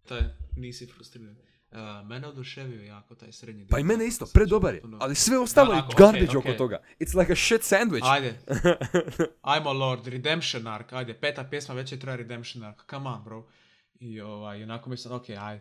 [0.06, 0.22] Taj,
[0.56, 1.36] nisi frustriran.
[1.72, 3.72] Uh, mene oduševio jako taj srednji dio.
[3.72, 4.82] Pa i mene isto, Znači, predobar je.
[4.82, 6.58] potpuno- Ali sve ostalo je garbage okej, oko okej.
[6.58, 6.82] toga.
[7.00, 8.06] It's like a shit sandwich.
[8.06, 8.40] Ajde.
[9.44, 13.48] Ajmo Lord, Redemption Arc, ajde, peta pjesma već je traje Redemption Arc, come on bro.
[13.96, 15.60] I ovaj, onako mislim, ok, aj,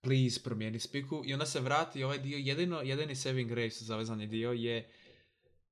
[0.00, 1.22] please promijeni spiku.
[1.24, 4.88] I onda se vrati ovaj dio, jedino, jedini saving grace zavezani dio je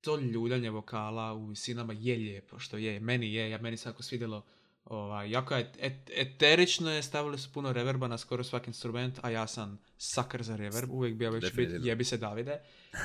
[0.01, 4.03] to ljuljanje vokala u visinama je lijepo, što je, meni je, ja meni se jako
[4.03, 4.45] svidjelo.
[4.87, 9.31] Ovaj, jako je et- eterično je, stavili su puno reverba na skoro svaki instrument, a
[9.31, 11.87] ja sam sucker za reverb, uvijek bio već biti, Definitivno.
[11.87, 12.61] jebi se Davide,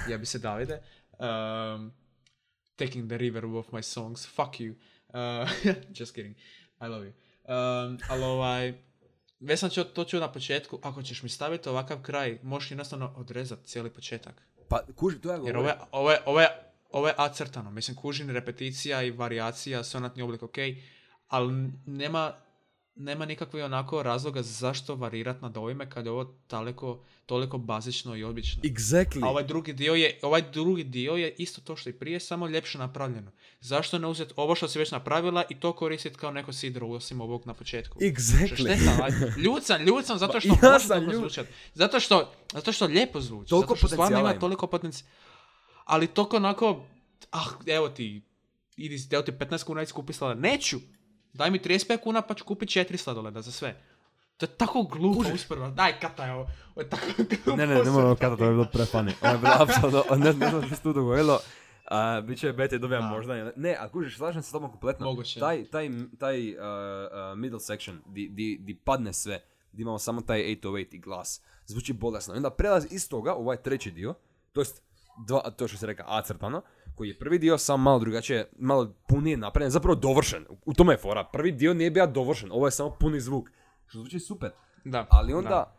[0.09, 0.81] jebi se Davide.
[1.11, 1.91] Um,
[2.75, 4.73] taking the reverb of my songs, fuck you.
[5.07, 5.49] Uh,
[5.99, 6.35] just kidding,
[6.81, 7.13] I love you.
[7.43, 8.73] Um, ali ovaj,
[9.39, 13.13] već sam čuo, to čuo na početku, ako ćeš mi staviti ovakav kraj, možeš jednostavno
[13.17, 14.41] odrezati cijeli početak.
[14.69, 16.47] Pa, kuži, to ja Jer ovo je, ovo je, ovo je,
[16.91, 17.71] ovo je acrtano.
[17.71, 20.55] Mislim, kužin repeticija i variacija, sonatni oblik, ok,
[21.31, 22.33] ali nema,
[22.95, 28.23] nema nikakve onako razloga zašto varirat na dojme kad je ovo toliko, toliko bazično i
[28.23, 28.63] obično.
[28.63, 29.25] Exactly.
[29.25, 32.47] A ovaj drugi dio je, ovaj drugi dio je isto to što i prije, samo
[32.47, 33.31] ljepše napravljeno.
[33.59, 37.21] Zašto ne uzeti ovo što si već napravila i to koristiti kao neko sidro osim
[37.21, 37.99] ovog na početku?
[37.99, 38.55] Exactly.
[38.55, 39.33] šteta, ajde.
[39.37, 41.47] ljud sam, ljud sam zato što ja sam zvučat.
[41.73, 43.49] Zato što, zato što lijepo zvuči.
[43.49, 45.11] Toliko zato što stvarno ima toliko potencijala.
[45.85, 46.85] Ali toliko onako,
[47.31, 48.21] ah, evo ti,
[48.77, 50.43] idi, evo ti 15 kuna i kupi sladoled.
[50.43, 50.79] Neću!
[51.33, 53.75] Daj mi 35 kuna pa ću kupiti 4 sladoleda za sve.
[54.37, 55.69] To je tako glupo usporedba.
[55.69, 56.41] Daj, kata je ovo.
[56.41, 59.13] Ovo je tako glupo Ne, ne, ne moramo kada, to je bilo pre funny.
[59.21, 61.39] Ovo je bilo apsolutno, ne, ne znam što se tu dogodilo.
[61.91, 63.51] A, bit će bete dobijam možda.
[63.55, 65.05] Ne, a kužiš, slažem se s tobom kompletno.
[65.05, 65.39] Moguće.
[65.39, 65.89] Taj, taj,
[66.19, 70.95] taj uh, uh, middle section, di, di, di padne sve, di imamo samo taj 808
[70.95, 72.33] i glas, zvuči bolesno.
[72.33, 74.13] I onda prelaz iz toga u ovaj treći dio,
[74.51, 74.81] to jest,
[75.27, 76.61] dva, to što se reka, acrtano,
[76.95, 80.45] koji je prvi dio samo malo drugačije, malo punije napravljen, zapravo dovršen.
[80.65, 81.23] U tome je fora.
[81.23, 83.49] Prvi dio nije bio dovršen, ovo je samo puni zvuk.
[83.85, 84.51] Što zvuči super.
[84.85, 85.07] Da.
[85.09, 85.75] Ali onda,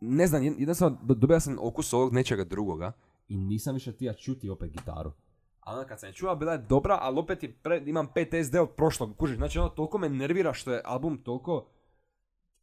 [0.00, 2.92] ne znam, jed- jednostavno do- dobio sam okus ovog nečega drugoga
[3.28, 5.12] i nisam više tija čuti opet gitaru.
[5.60, 8.54] A onda kad sam je čuo, bila je dobra, ali opet je pre, imam PTSD
[8.56, 11.56] od prošlog, kužiš, znači ono toliko me nervira što je album toliko...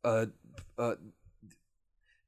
[0.04, 0.30] uh,
[0.78, 0.94] uh,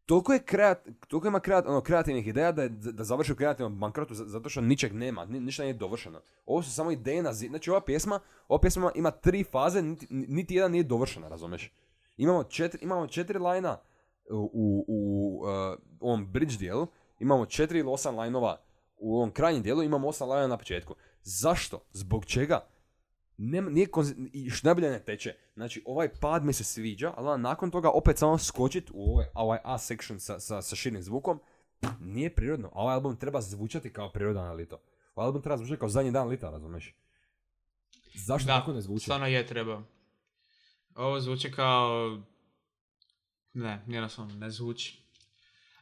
[0.08, 4.14] toliko je kreat, toliko ima kreat, ono, kreativnih ideja da, da završi u kreativnom bankrotu
[4.14, 6.22] za- zato što ničeg nema, ni, ništa nije dovršeno.
[6.46, 7.50] Ovo su samo ideje na zid.
[7.50, 11.72] Znači ova pjesma, ova pjesma ima tri faze, niti, niti jedan nije dovršena, razumeš?
[12.18, 13.78] Imamo četiri, imamo četiri lajna
[14.32, 15.48] u, u, u uh,
[16.00, 16.88] ovom bridge dijelu,
[17.20, 18.58] imamo četiri ili osam lajnova
[18.98, 20.96] u ovom krajnjem dijelu, imamo osam lajna na početku.
[21.24, 21.80] Zašto?
[21.92, 22.60] Zbog čega?
[23.38, 25.36] Nema, nije konzi- i što najbolje ne teče.
[25.54, 29.26] Znači, ovaj pad mi se sviđa, ali onda nakon toga opet samo skočit u ovaj,
[29.34, 31.40] ovaj A section sa, sa, sa širim zvukom,
[32.00, 32.68] nije prirodno.
[32.68, 34.80] A ovaj album treba zvučati kao prirodan lito.
[35.16, 36.96] Ovaj album treba zvučati kao zadnji dan lita, razumeš?
[38.16, 39.04] Zašto Da, tako ne zvuči?
[39.04, 39.84] stvarno je treba.
[40.96, 42.20] Ovo zvuči kao...
[43.54, 45.02] Ne, jednostavno ne zvuči.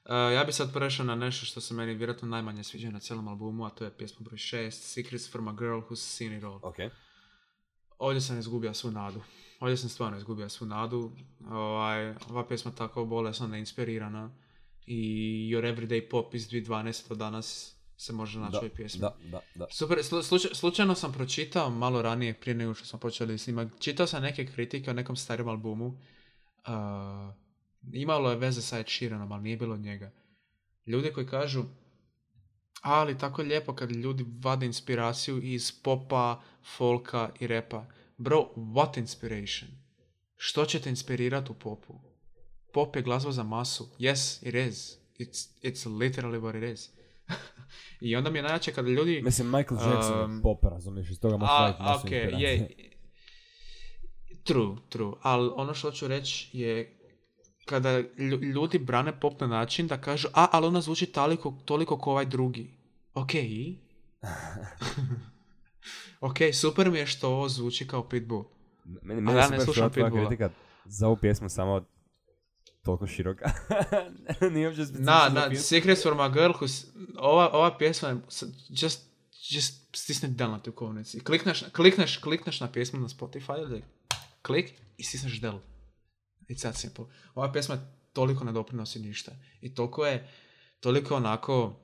[0.06, 3.28] Uh, ja bi sad prešao na nešto što se meni vjerojatno najmanje sviđa na cijelom
[3.28, 6.60] albumu, a to je pjesma broj 6, Secrets from a Girl Who's Seen It All.
[6.64, 6.76] Ok.
[7.98, 9.22] Ovdje sam izgubio svu nadu.
[9.60, 11.12] Ovdje sam stvarno izgubio svu nadu.
[11.50, 14.32] Ovaj, ova pjesma tako bolesno neinspirirana.
[14.86, 15.00] I
[15.54, 19.02] Your Everyday Pop iz 2012 do danas se može naći ovoj pjesmi.
[19.02, 19.66] da, da, da.
[19.72, 24.08] Super, slu- slučaj- slučajno sam pročitao malo ranije, prije nego što smo počeli snimati, čitao
[24.08, 25.86] sam neke kritike o nekom starom albumu.
[25.88, 27.34] Uh,
[27.94, 30.12] imalo je veze sa Ed Sheeranom, ali nije bilo njega.
[30.86, 31.64] Ljudi koji kažu,
[32.86, 36.42] Ali tako je lijepo kad ljudi vade inspiraciju iz popa,
[36.78, 37.86] folka i repa.
[38.18, 39.70] Bro, what inspiration?
[40.38, 41.94] Što će te inspirirati u popu?
[42.74, 43.88] Pop je glazba za masu.
[44.00, 44.98] Yes, it is.
[45.20, 46.90] It's, it's literally what it is.
[48.02, 49.22] I onda mi je najjače kada ljudi...
[49.24, 52.52] Mislim, Michael Jackson Um, je pop, razumiješ, iz toga možeš A, raditi masu ok, inspiracije.
[52.52, 52.92] je.
[54.44, 55.14] True, true.
[55.22, 57.00] Ali ono što ću reći je
[57.66, 61.98] kada lju- ljudi brane pop na način da kažu a, ali ona zvuči toliko, toliko
[61.98, 62.75] ko ovaj drugi.
[63.16, 63.32] Ok,
[66.22, 68.44] ok, super mi je što ovo zvuči kao Pitbull.
[68.86, 70.28] Meni, Ali meni ja ne slušam Pitbulla.
[70.28, 70.50] kritika
[70.86, 71.86] za ovu pjesmu samo
[72.84, 73.52] toliko široka.
[74.54, 75.56] Nije uopće specifično Na, na.
[75.56, 76.86] Secrets for my girl, who's,
[77.18, 78.16] ova, ova pjesma je,
[78.70, 79.02] just,
[79.50, 81.20] just stisni del na tu kovnici.
[81.20, 83.84] Klikneš, klikneš, klikneš na pjesmu na Spotify, ili
[84.42, 85.60] klik i stisneš del.
[86.50, 87.06] It's that simple.
[87.36, 87.78] Ova pjesma
[88.14, 89.32] toliko ne doprinosi ništa.
[89.62, 90.30] I toliko je,
[90.80, 91.80] toliko onako,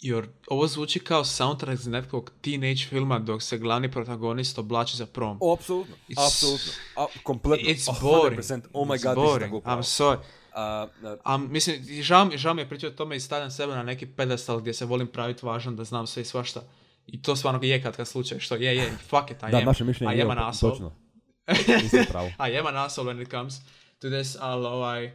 [0.00, 5.06] jer ovo zvuči kao soundtrack iz nekog teenage filma dok se glavni protagonist oblači za
[5.06, 5.38] prom.
[5.54, 6.72] Apsolutno, It's- apsolutno.
[6.96, 7.68] A, kompletno.
[7.68, 8.00] It's 100%.
[8.02, 8.40] boring.
[8.72, 9.54] Oh my It's god, boring.
[9.54, 10.18] I'm sorry.
[10.52, 10.86] A,
[11.24, 14.06] A mislim, žao, mi- žao mi je pričati o tome i stavljam sebe na neki
[14.06, 16.62] pedestal gdje se volim praviti važan da znam sve i svašta.
[17.06, 19.64] I to stvarno je kad kad slučaj, što je, je, fuck it, I da, am,
[19.64, 20.72] naše mišljenje I je am an o- asshole.
[20.72, 20.92] točno.
[22.08, 22.26] Pravo.
[22.48, 23.54] I am an asshole when it comes
[23.98, 25.12] to this, ali ovaj,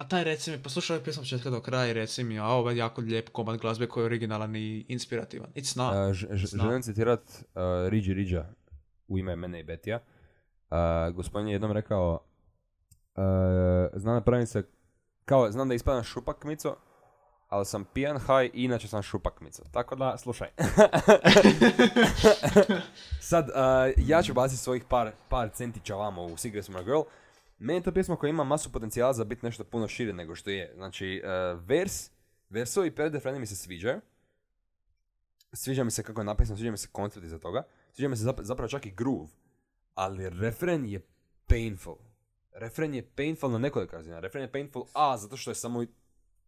[0.00, 2.44] a taj reci mi, poslušaj ovaj pjesmu od početka do kraja i reci mi, a
[2.46, 5.50] ovo je jako lijep komad glazbe koji je originalan i inspirativan.
[5.54, 5.94] It's not.
[5.94, 6.66] A, ž- ž- Znam.
[6.66, 8.46] želim citirat uh, Riđi Riđa
[9.08, 10.00] u ime mene i Betija.
[10.70, 12.12] Uh, gospodin je jednom rekao,
[13.16, 13.22] uh,
[13.94, 14.62] znam da pravim se,
[15.24, 16.76] kao, znam da ispadam šupak mico,
[17.48, 19.62] ali sam pijan haj i inače sam šupak mico.
[19.72, 20.48] Tako da, slušaj.
[23.20, 23.54] Sad, uh,
[23.96, 27.00] ja ću baciti svojih par, par centića vamo u Secrets from a Girl.
[27.60, 30.50] Meni je to pjesma koja ima masu potencijala za biti nešto puno šire nego što
[30.50, 30.72] je.
[30.74, 32.10] Znači, uh, vers,
[32.50, 34.00] versovi i predrefreni mi se sviđaju.
[35.52, 37.62] Sviđa mi se kako je napisano, sviđa mi se koncept iza toga.
[37.92, 39.28] Sviđa mi se zap- zapravo čak i groove.
[39.94, 41.00] Ali refren je
[41.46, 41.96] painful.
[42.52, 44.20] Refren je painful na nekoliko razina.
[44.20, 45.84] Refren je painful, a, zato što je samo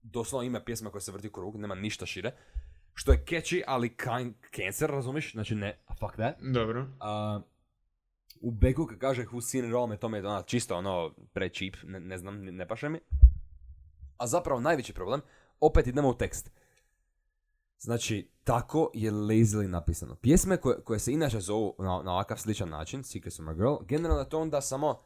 [0.03, 2.33] doslovno ime pjesma koja se vrti u krug, nema ništa šire.
[2.95, 5.33] Što je catchy, ali kind, cancer, razumiš?
[5.33, 6.37] Znači ne, fuck that.
[6.41, 6.87] Dobro.
[7.01, 7.41] A,
[8.43, 11.15] u Beku kad kaže who's seen it all, me to mi je ono, čisto ono
[11.33, 13.01] pre cheap, ne, ne znam, ne, paše mi.
[14.17, 15.21] A zapravo najveći problem,
[15.61, 16.51] opet idemo u tekst.
[17.79, 20.15] Znači, tako je lazily napisano.
[20.15, 23.75] Pjesme koje, koje se inače zovu na, na ovakav sličan način, Secrets of my girl,
[23.89, 25.03] generalno je to onda samo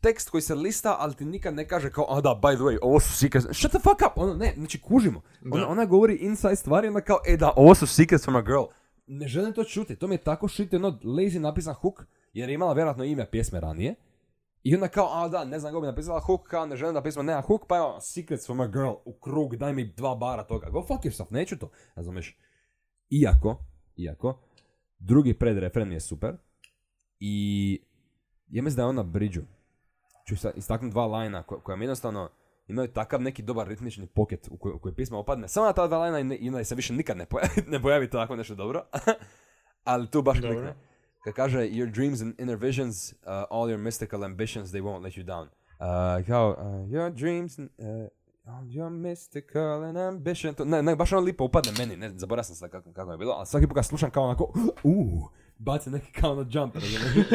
[0.00, 2.78] tekst koji se lista, ali ti nikad ne kaže kao, a da, by the way,
[2.82, 5.22] ovo su secrets, shut the fuck up, ono, ne, znači kužimo.
[5.52, 8.64] Ona, ona govori inside stvari, onda kao, e da, ovo su secrets from a girl.
[9.06, 12.54] Ne želim to čuti, to mi je tako shit, ono, lazy napisan hook, jer je
[12.54, 13.94] imala vjerojatno ime pjesme ranije.
[14.62, 17.02] I onda kao, a da, ne znam kako bi napisala hook, kao ne želim da
[17.02, 20.44] pjesma nema hook, pa evo, secrets from a girl, u krug, daj mi dva bara
[20.44, 20.70] toga.
[20.70, 22.38] Go fuck yourself, neću to, razumiješ?
[23.10, 23.64] Iako,
[23.96, 24.40] iako,
[24.98, 26.36] drugi predrefren je super.
[27.20, 27.82] I
[28.48, 29.42] ja mislim da je on na bridžu.
[30.28, 32.30] Ću istaknuti dva lajna koja, mi jednostavno
[32.68, 35.48] imaju takav neki dobar ritmični poket u koji, u opadne.
[35.48, 38.36] Samo na ta dva lajna i, ne, se više nikad ne pojavi, ne pojavi tako
[38.36, 38.86] nešto dobro.
[39.84, 40.74] Ali tu baš klikne.
[41.24, 45.16] Kad kaže your dreams and inner visions, uh, all your mystical ambitions, they won't let
[45.16, 45.48] you down.
[45.80, 47.86] Uh, kao, uh, your dreams and uh,
[48.46, 50.54] all your mystical and ambition.
[50.54, 53.18] To, ne, ne, baš ono lipo upadne meni, ne, zaboravio sam sad kako, kako je
[53.18, 54.52] bilo, ali svaki put kad slušam kao onako,
[54.84, 57.26] uuu, baci neki kao na jump, razumiješ?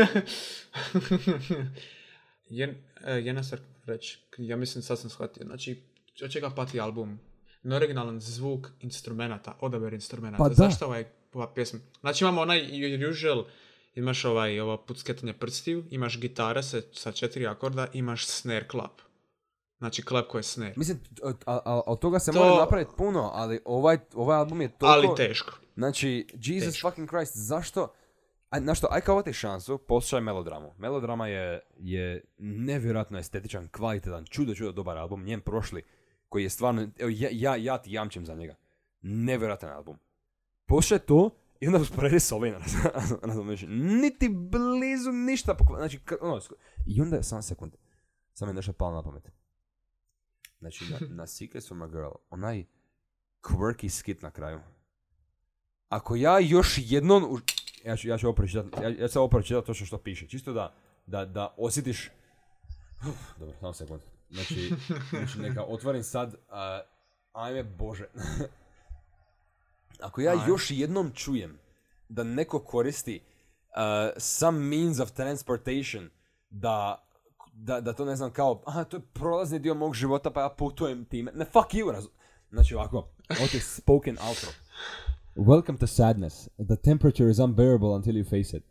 [2.49, 2.75] Jen,
[3.05, 5.83] e, jedna stvar reći, ja mislim sad sam shvatio, znači
[6.23, 7.19] od čega pati album?
[7.63, 10.37] Neoriginalan zvuk instrumenta, odabir instrumenta.
[10.37, 10.49] Pa.
[10.49, 11.79] Zašto ovaj, ova pjesma?
[11.99, 12.61] Znači imamo onaj
[13.09, 13.45] usual,
[13.99, 19.01] imaš ovaj, ovo pucketanje prstiju, imaš gitare sa, sa četiri akorda, imaš snare clap.
[19.77, 20.73] Znači clap koji je snare.
[20.77, 20.99] Mislim,
[21.85, 25.07] od toga se To- mora napraviti puno, ali ovaj, ovaj album je toliko...
[25.07, 25.53] Ali teško.
[25.75, 26.89] Znači, Jesus Teško.
[26.89, 27.93] fucking Christ, zašto?
[28.49, 30.73] Aj, znaš što, aj kao ti šansu, poslušaj melodramu.
[30.77, 35.83] Melodrama je, je nevjerojatno estetičan, kvalitetan, čudo, čudo dobar album, njen prošli,
[36.29, 38.55] koji je stvarno, evo, ja, ja, ja ti jamčim za njega.
[39.01, 39.97] Nevjerojatan album.
[40.65, 41.29] Poslušaj to
[41.59, 42.53] i onda usporedi s ovim,
[43.23, 43.61] razumiješ,
[44.01, 46.41] niti blizu ništa, pokva- znači, ka- ono,
[46.87, 47.73] i onda, samo sekund,
[48.33, 49.31] samo je nešto palo na pamet.
[50.59, 52.65] Znači, na, na Secrets from a Girl, onaj
[53.43, 54.59] quirky skit na kraju.
[55.89, 57.39] Ako ja još jednom, u-
[57.85, 60.53] ja ću, ja ću ovo pročitati, ja, ja ću ovo pročitati točno što piše, čisto
[60.53, 60.73] da,
[61.05, 62.09] da, da osjetiš,
[63.01, 64.01] Uf, dobro, samo sekund.
[64.29, 64.71] Znači,
[65.09, 66.81] znači neka otvorim sad, a,
[67.33, 68.05] ajme bože.
[70.01, 70.43] Ako ja Ajme.
[70.47, 71.59] još jednom čujem
[72.09, 73.81] da neko koristi uh,
[74.17, 76.09] some means of transportation
[76.49, 77.03] da,
[77.53, 80.49] da, da to ne znam kao, aha, to je prolazni dio mog života pa ja
[80.49, 81.31] putujem time.
[81.35, 82.11] Ne, fuck you, razum.
[82.51, 82.97] Znači ovako,
[83.39, 84.49] ovo ti spoken outro.
[85.35, 86.47] Welcome to sadness.
[86.67, 88.63] The temperature is unbearable until you face it.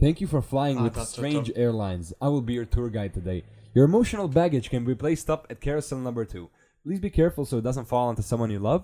[0.00, 1.58] Thank you for flying Ah, with that's so strange tough.
[1.58, 2.12] airlines.
[2.12, 3.42] I will be your tour guide today.
[3.74, 6.48] Your emotional baggage can be placed up at carousel number two.
[6.84, 8.82] Please be careful so it doesn't fall onto someone you love.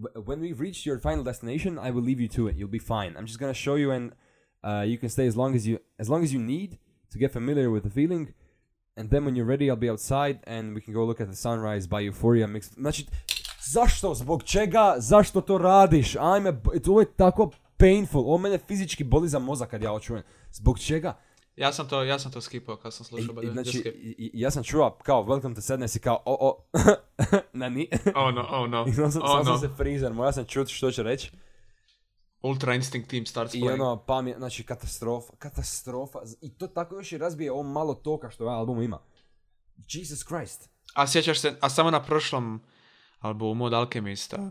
[0.00, 2.56] Wh- When we've reached your final destination, I will leave you to it.
[2.56, 3.14] You'll be fine.
[3.16, 4.12] I'm just gonna show you, and
[4.64, 6.78] uh, you can stay as long as you as long as you need
[7.12, 8.32] to get familiar with the feeling.
[8.96, 11.36] And then when you're ready, I'll be outside and we can go look at the
[11.36, 12.74] sunrise by Euphoria mix.
[12.74, 13.06] Znači,
[13.72, 14.14] zašto?
[14.14, 14.94] Zbog čega?
[14.98, 16.12] Zašto to radiš?
[16.84, 18.20] To je tako painful.
[18.20, 20.22] Ovo mene fizički boli za mozak kad ja ovo čujem.
[20.50, 21.14] Zbog čega?
[21.56, 23.42] Ja sam to, ja sam to skipao kad sam I, slušao.
[23.42, 26.36] i- just znači, i- i- ja sam čuo kao Welcome to Sadness i kao o
[26.40, 26.64] o
[27.52, 27.88] na ni.
[28.06, 29.58] Oh no, oh no, I sam, oh sam no.
[29.58, 31.30] se freezer, moja sam čut što će reći.
[32.42, 33.72] Ultra Instinct Team starts I playing.
[33.74, 36.18] ono, pa mi znači katastrofa, katastrofa.
[36.40, 38.98] I to tako još i razbije ovo malo toka što ovaj album ima.
[39.88, 40.68] Jesus Christ.
[40.94, 42.60] A sjećaš se, a samo na prošlom
[43.18, 44.48] albumu od Alchemista, uh,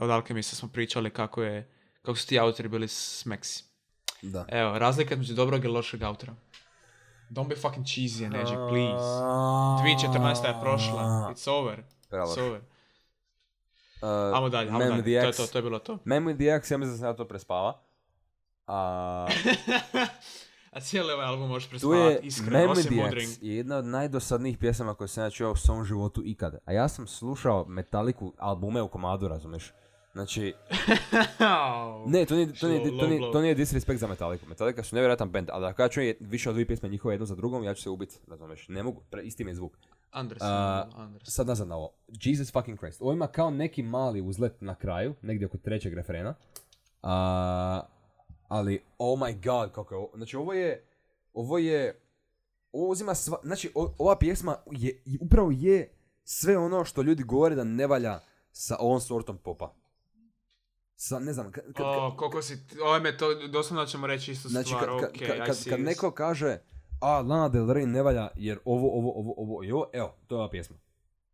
[0.00, 1.70] od Alchemista smo pričali kako je,
[2.02, 3.64] kako su ti autori bili smeksi.
[4.22, 4.46] Da.
[4.48, 6.34] Evo, razlika između dobrog i lošeg autora.
[7.30, 9.04] Don't be fucking cheesy and edgy, please.
[10.08, 10.46] 2014.
[10.46, 11.32] je prošla.
[11.34, 11.82] It's over.
[12.10, 12.60] It's over.
[14.02, 15.20] Uh, Ajmo dalje, Man dalje.
[15.20, 15.96] To je to, to je bilo to.
[15.96, 17.80] The Axe, ja mislim da sam ja to prespava.
[18.66, 19.26] A,
[20.72, 23.30] A cijeli ovaj album možeš prespavati, je iskreno, with osim Mudring.
[23.40, 26.58] Je jedna od najdosadnijih pjesama koje sam ja čuo u svom životu ikada.
[26.64, 29.72] A ja sam slušao Metaliku albume u komadu, razumiješ?
[30.12, 30.54] Znači,
[32.06, 34.46] ne, to nije, to nije, to nije, to nije disrespect za Metallica.
[34.46, 37.34] Metallica su nevjerojatan band, ali ako ja čujem više od dvije pjesme njihove jednu za
[37.34, 38.68] drugom, ja ću se ubiti, razumiješ?
[38.68, 39.72] Ne mogu, pre, isti mi je zvuk.
[40.10, 41.30] Anderson, A, Anderson.
[41.32, 41.92] Sad nazad na ovo.
[42.22, 43.02] Jesus fucking Christ.
[43.02, 46.34] Ovo ima kao neki mali uzlet na kraju, negdje oko trećeg refrena.
[47.02, 47.80] A,
[48.48, 50.10] ali, oh my god, kako je ovo.
[50.14, 50.84] Znači, ovo je,
[51.32, 52.00] ovo je,
[52.72, 55.92] ovo uzima sva, znači, o- ova pjesma je, upravo je
[56.24, 58.20] sve ono što ljudi govore da ne valja
[58.52, 59.74] sa ovom sortom popa.
[61.04, 64.48] Sa, ne znam, kad, kad, O, koliko si, ovo me to, doslovno ćemo reći istu
[64.48, 66.58] Znači, stvar, kad, okej, kad, kad, neko kaže,
[67.00, 70.34] a, Lana Del Rey ne valja jer ovo, ovo, ovo, ovo i ovo, evo, to
[70.34, 70.76] je ova pjesma.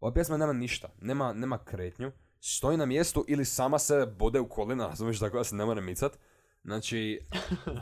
[0.00, 4.48] Ova pjesma nema ništa, nema, nema kretnju, stoji na mjestu ili sama se bode u
[4.48, 6.18] kolina, razumiješ, tako da se ne mora micat.
[6.64, 7.20] Znači,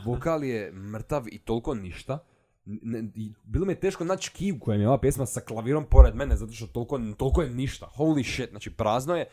[0.05, 2.19] vokal je mrtav i toliko ništa.
[2.65, 5.85] Ne, i bilo mi je teško naći kiju koja mi je ova pjesma sa klavirom
[5.89, 7.89] pored mene, zato što toliko, toliko je ništa.
[7.97, 9.25] Holy shit, znači prazno je,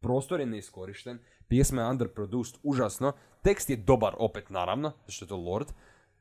[0.00, 5.36] prostor je neiskorišten, pjesma je underproduced, užasno, tekst je dobar opet naravno, što je to
[5.36, 5.68] Lord,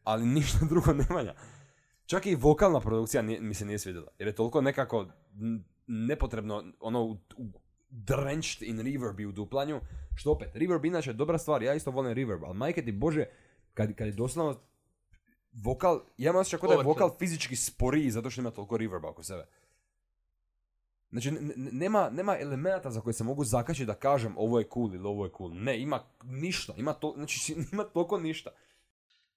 [0.03, 1.35] ali ništa drugo ne valja.
[2.05, 5.07] Čak i vokalna produkcija nije, mi se nije svidjela, jer je toliko nekako
[5.87, 7.17] nepotrebno, ono,
[7.89, 9.81] drenched in reverb i u duplanju,
[10.15, 13.25] što opet, reverb inače je dobra stvar, ja isto volim reverb, ali majke ti bože,
[13.73, 14.59] kad, kad je doslovno
[15.51, 19.23] vokal, ja imam osjećaj da je vokal fizički sporiji zato što ima toliko reverba oko
[19.23, 19.45] sebe.
[21.15, 24.67] Znači, n- n- nema, nema elemenata za koje se mogu zakačiti da kažem ovo je
[24.73, 25.53] cool ili ovo je cool.
[25.53, 28.49] Ne, ima ništa, ima, to, znači, ima toliko ništa.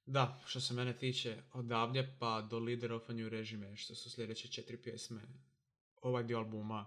[0.07, 4.11] Da, što se mene tiče, odavdje pa do Leader of a New Regime, što su
[4.11, 5.21] sljedeće četiri pjesme,
[6.03, 6.87] ovaj dio albuma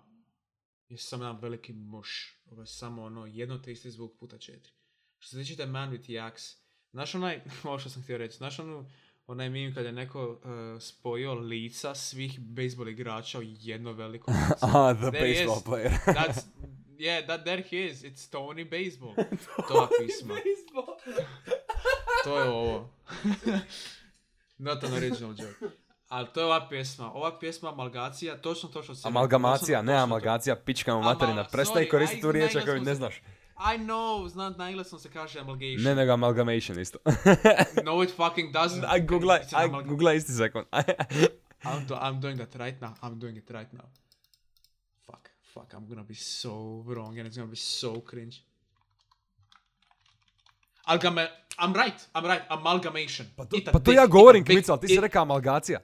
[0.89, 2.41] je samo jedan veliki muš.
[2.51, 4.73] Ovo je samo ono jedno te isti zvuk puta četiri.
[5.19, 6.57] Što se tiče Man with the Axe,
[6.91, 8.89] znaš onaj, ovo što sam htio reći, znaš onu,
[9.27, 10.37] onaj meme kad je neko uh,
[10.81, 14.53] spojio lica svih bejsbol igrača u jedno veliko lice.
[14.61, 15.63] Ah, the There he baseball is.
[15.63, 15.91] player.
[16.17, 16.41] That's,
[16.99, 18.03] yeah, that, there he is.
[18.03, 19.15] It's Tony Baseball.
[19.67, 20.35] to je pismo.
[22.23, 22.89] To je ovo.
[24.57, 25.75] Not an original joke.
[26.07, 27.13] Ali to je ova pjesma.
[27.13, 30.03] Ova pjesma amalgacija, točno to što si rekao, Amalgamacija, točno- ne točno to.
[30.05, 31.43] amalgacija, pička mu materina.
[31.43, 33.21] Prestaj koristiti tu riječ ako ne se- znaš.
[33.63, 35.83] I know, znam, na engleskom se kaže amalgation.
[35.83, 36.99] Ne, nego amalgamation isto.
[37.85, 38.83] No, it fucking doesn't.
[38.83, 39.05] an aj,
[39.69, 40.65] amalga- googlaj isti sekund.
[41.63, 42.93] I'm, do- I'm doing that right now.
[43.03, 43.85] I'm doing it right now.
[45.05, 48.41] Fuck, fuck, I'm gonna be so wrong and it's gonna be so cringe.
[50.87, 53.25] Algame- I'm right, I'm right, amalgamation.
[53.35, 55.79] Pa to, pa to ja govorim, kmico, ti si rekao amalgacija.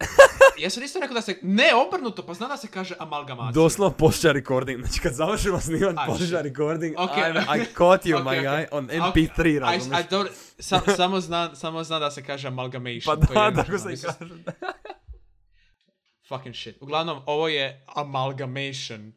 [0.56, 1.38] Jesam isto rekao da se...
[1.42, 3.52] Ne, obrnuto, pa znam da se kaže amalgamacija.
[3.54, 4.80] Doslovno poslušaj recording.
[4.80, 6.30] Znači kad završimo snimat shit.
[6.32, 6.94] recording.
[6.98, 7.10] Ok.
[7.10, 8.44] I'm- I caught you Ok, my ok.
[8.44, 10.00] guy on Ok, MP3 I- razumiješ.
[10.00, 13.20] I don't- sam, samo, znam, samo znam da se kaže amalgamation.
[13.20, 14.34] Pa to je da, jedno tako što se i kaže.
[16.28, 16.76] Fucking shit.
[16.80, 19.12] Uglavnom, ovo je amalgamation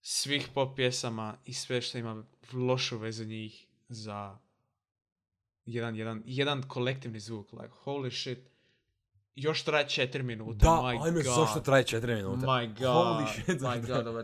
[0.00, 4.38] svih pop pjesama i sve što ima lošu vezu njih za
[5.64, 7.52] jedan, jedan, jedan kolektivni zvuk.
[7.52, 8.38] Like, holy shit.
[9.40, 10.64] Još traje četiri minuta.
[10.64, 11.34] Da, my ajme, god.
[11.34, 12.46] zašto traje 4 minute?
[12.46, 12.86] My god.
[12.88, 14.06] Holy shit, my god.
[14.06, 14.22] Ovo,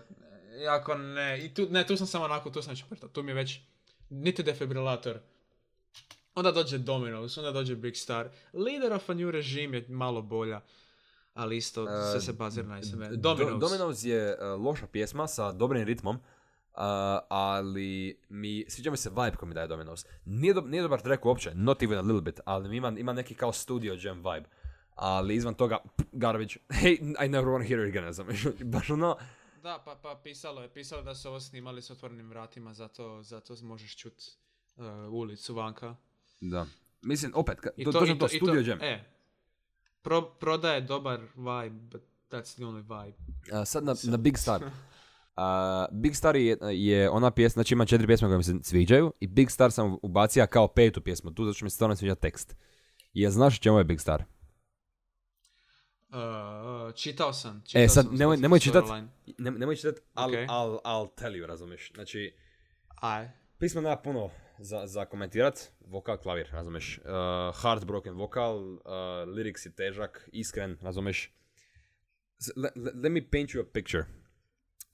[0.65, 1.45] jako ne.
[1.45, 3.09] I tu, ne, tu sam samo onako, tu sam čeprta.
[3.09, 3.61] Tu mi je već
[4.11, 5.19] niti defibrilator.
[6.35, 8.29] Onda dođe Dominos, onda dođe Big Star.
[8.53, 10.61] Leader of a New Regime je malo bolja.
[11.35, 13.09] Ali isto, sve se bazira na SME.
[13.09, 13.61] Do- Dominos.
[13.61, 16.19] Dominoes je uh, loša pjesma sa dobrim ritmom,
[17.29, 20.07] ali mi, sviđa mi se vibe koji mi daje Dominos.
[20.25, 23.35] Nije, do, nije dobar track uopće, not even a little bit, ali ima, ima neki
[23.35, 24.49] kao studio jam vibe.
[24.95, 26.55] Ali izvan toga, pff, garbage.
[26.83, 28.45] Hey, I never want to hear it again, razumiješ?
[28.65, 29.17] Baš ono,
[29.65, 33.55] Da, pa, pa pisalo je, pisalo da su ovo snimali s otvorenim vratima, zato, zato
[33.63, 34.23] možeš čut
[34.77, 35.97] uh, ulicu vanka.
[36.41, 36.67] da.
[37.03, 38.79] Mislim, opet, ka, I to, to, i to, to, i studio to, jam.
[38.83, 39.05] E,
[40.03, 43.17] pro, prodaje dobar vibe, but that's the only vibe.
[43.53, 44.65] A, sad na, na Big Star.
[45.37, 49.13] A, Big Star je, je ona pjesma, znači ima četiri pjesme koje mi se sviđaju
[49.21, 52.15] i Big Star sam ubacio kao petu pjesmu, tu zato što mi se stvarno sviđa
[52.15, 52.57] tekst.
[53.13, 54.25] I znaš čemu je Big Star?
[56.15, 57.63] Uh, čitao sam.
[57.67, 58.85] Čitao E, sad, sam nemoj, nemoj čitat,
[59.39, 60.37] ne, nemoj čitat, al, Ok.
[60.49, 61.93] al, al tell you, razumiješ.
[61.95, 62.35] Znači,
[63.01, 63.29] Aj.
[63.59, 66.99] pismo nema puno za, za komentirat, vokal, klavir, razumiješ.
[66.99, 67.05] Uh,
[67.63, 68.81] heartbroken vokal, uh,
[69.27, 71.33] lyrics je težak, iskren, razumiješ.
[72.39, 74.05] S- le- le- let me paint you a picture.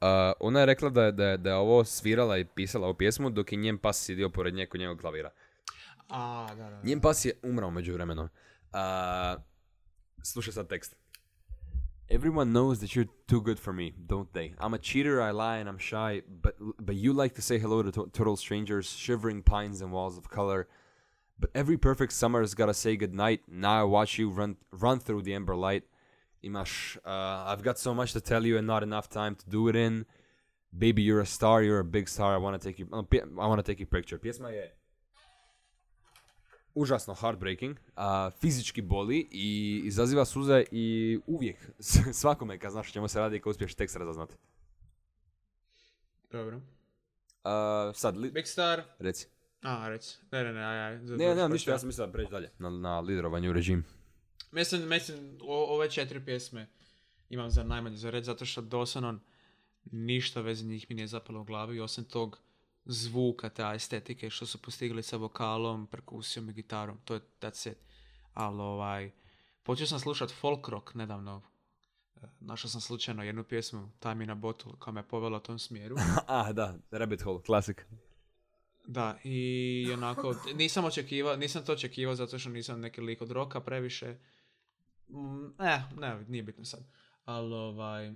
[0.01, 0.07] Uh,
[0.41, 3.31] ona je rekla da je, da, je, da je ovo svirala i pisala ovu pjesmu
[3.31, 5.31] dok je njen pas sidio pored nje kod njegovog klavira.
[6.09, 6.81] A, da, da, da.
[6.85, 8.29] Njen pas je umrao među vremenu.
[10.25, 10.97] slušaj sad tekst.
[12.11, 14.55] Everyone knows that you're too good for me, don't they?
[14.59, 17.83] I'm a cheater, I lie, and I'm shy, but but you like to say hello
[17.83, 20.67] to to- total strangers, shivering pines and walls of color.
[21.39, 23.43] But every perfect summer's gotta say goodnight.
[23.49, 25.85] Now I watch you run run through the ember light.
[26.43, 29.69] Imash, uh, I've got so much to tell you and not enough time to do
[29.69, 30.05] it in.
[30.77, 32.35] Baby, you're a star, you're a big star.
[32.35, 32.89] I want to take you.
[32.93, 33.03] uh,
[33.41, 34.19] I want to take your picture.
[34.19, 34.69] Pjesma je
[36.75, 41.57] užasno heartbreaking, a, fizički boli i izaziva suze i uvijek
[42.13, 44.35] svakome kad znaš čemu se radi i kad uspiješ tekst razaznati.
[46.31, 46.61] Dobro.
[47.45, 48.83] A, sad, li, Big Star.
[48.99, 49.27] reci.
[49.63, 50.17] A, reci.
[50.33, 50.99] Ne, ne, ne, aj, aj.
[50.99, 53.85] Ne, ne, nemam ništa, ja sam mislio da preći dalje na, na liderovanju u režim.
[54.53, 56.67] Mislim, mislim, o- ove četiri pjesme
[57.29, 59.19] imam za najmanje za red, zato što doslovno
[59.85, 62.39] ništa veze njih mi nije zapalo u glavi, osim tog
[62.91, 66.99] zvuka, te estetike što su postigli sa vokalom, perkusijom i gitarom.
[67.05, 67.79] To je, that's it.
[68.35, 69.11] Ali ovaj,
[69.63, 71.43] počeo sam slušat folk rock nedavno.
[72.17, 75.59] E, Našao sam slučajno jednu pjesmu, Time in a Bottle, koja me povela u tom
[75.59, 75.97] smjeru.
[76.27, 77.87] ah, da, Rabbit Hole, klasik.
[78.87, 83.61] Da, i onako, nisam očekivao, nisam to očekivao zato što nisam neki lik od roka
[83.61, 84.17] previše.
[85.09, 86.85] Mm, Ne, ne, nije bitno sad.
[87.25, 88.13] Ali ovaj,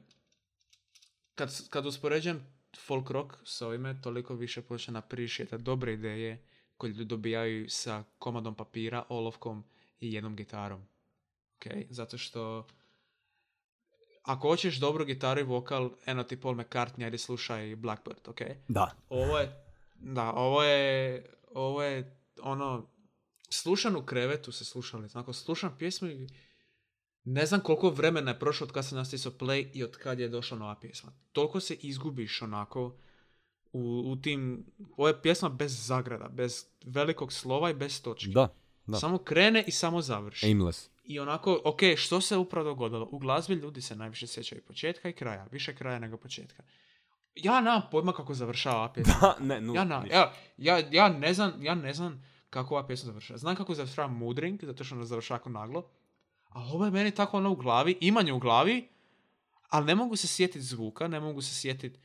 [1.35, 6.47] kad, kad uspoređujem folk rock s ovime, toliko više počne appreciate dobre ideje
[6.77, 9.64] koje ljudi dobijaju sa komadom papira, olovkom
[10.01, 10.83] i jednom gitarom.
[11.57, 12.66] Ok, zato što
[14.22, 18.41] ako hoćeš dobru gitaru i vokal, eno ti Paul McCartney, ajde slušaj Blackbird, ok?
[18.68, 18.91] Da.
[19.09, 19.64] Ovo je,
[19.95, 22.91] da, ovo je, ovo je ono,
[23.49, 26.29] slušan u krevetu se slušali, znači slušam pjesmu i
[27.25, 30.29] ne znam koliko vremena je prošlo od kad sam nastisao play i od kad je
[30.29, 31.12] došla nova pjesma.
[31.33, 32.97] Toliko se izgubiš onako
[33.72, 34.66] u, u tim,
[34.97, 38.31] ovo je pjesma bez zagrada, bez velikog slova i bez točki.
[38.31, 38.49] Da,
[38.87, 38.99] da.
[38.99, 40.47] Samo krene i samo završi.
[40.47, 40.89] Aimless.
[41.05, 43.09] I onako, ok, što se upravo dogodilo?
[43.11, 46.62] U glazbi ljudi se najviše sjećaju početka i kraja, više kraja nego početka.
[47.35, 49.14] Ja nemam pojma kako završava ova pjesma.
[49.20, 49.79] Da, ne, nula.
[49.79, 53.39] Ja, na, ja, ja, ja, ne znam, ja ne znam kako ova pjesma završava.
[53.39, 55.89] Znam kako završava Moodring, zato što ona završava naglo.
[56.55, 58.89] A ovo je meni tako ono u glavi, imanje u glavi,
[59.69, 61.99] ali ne mogu se sjetiti zvuka, ne mogu se sjetiti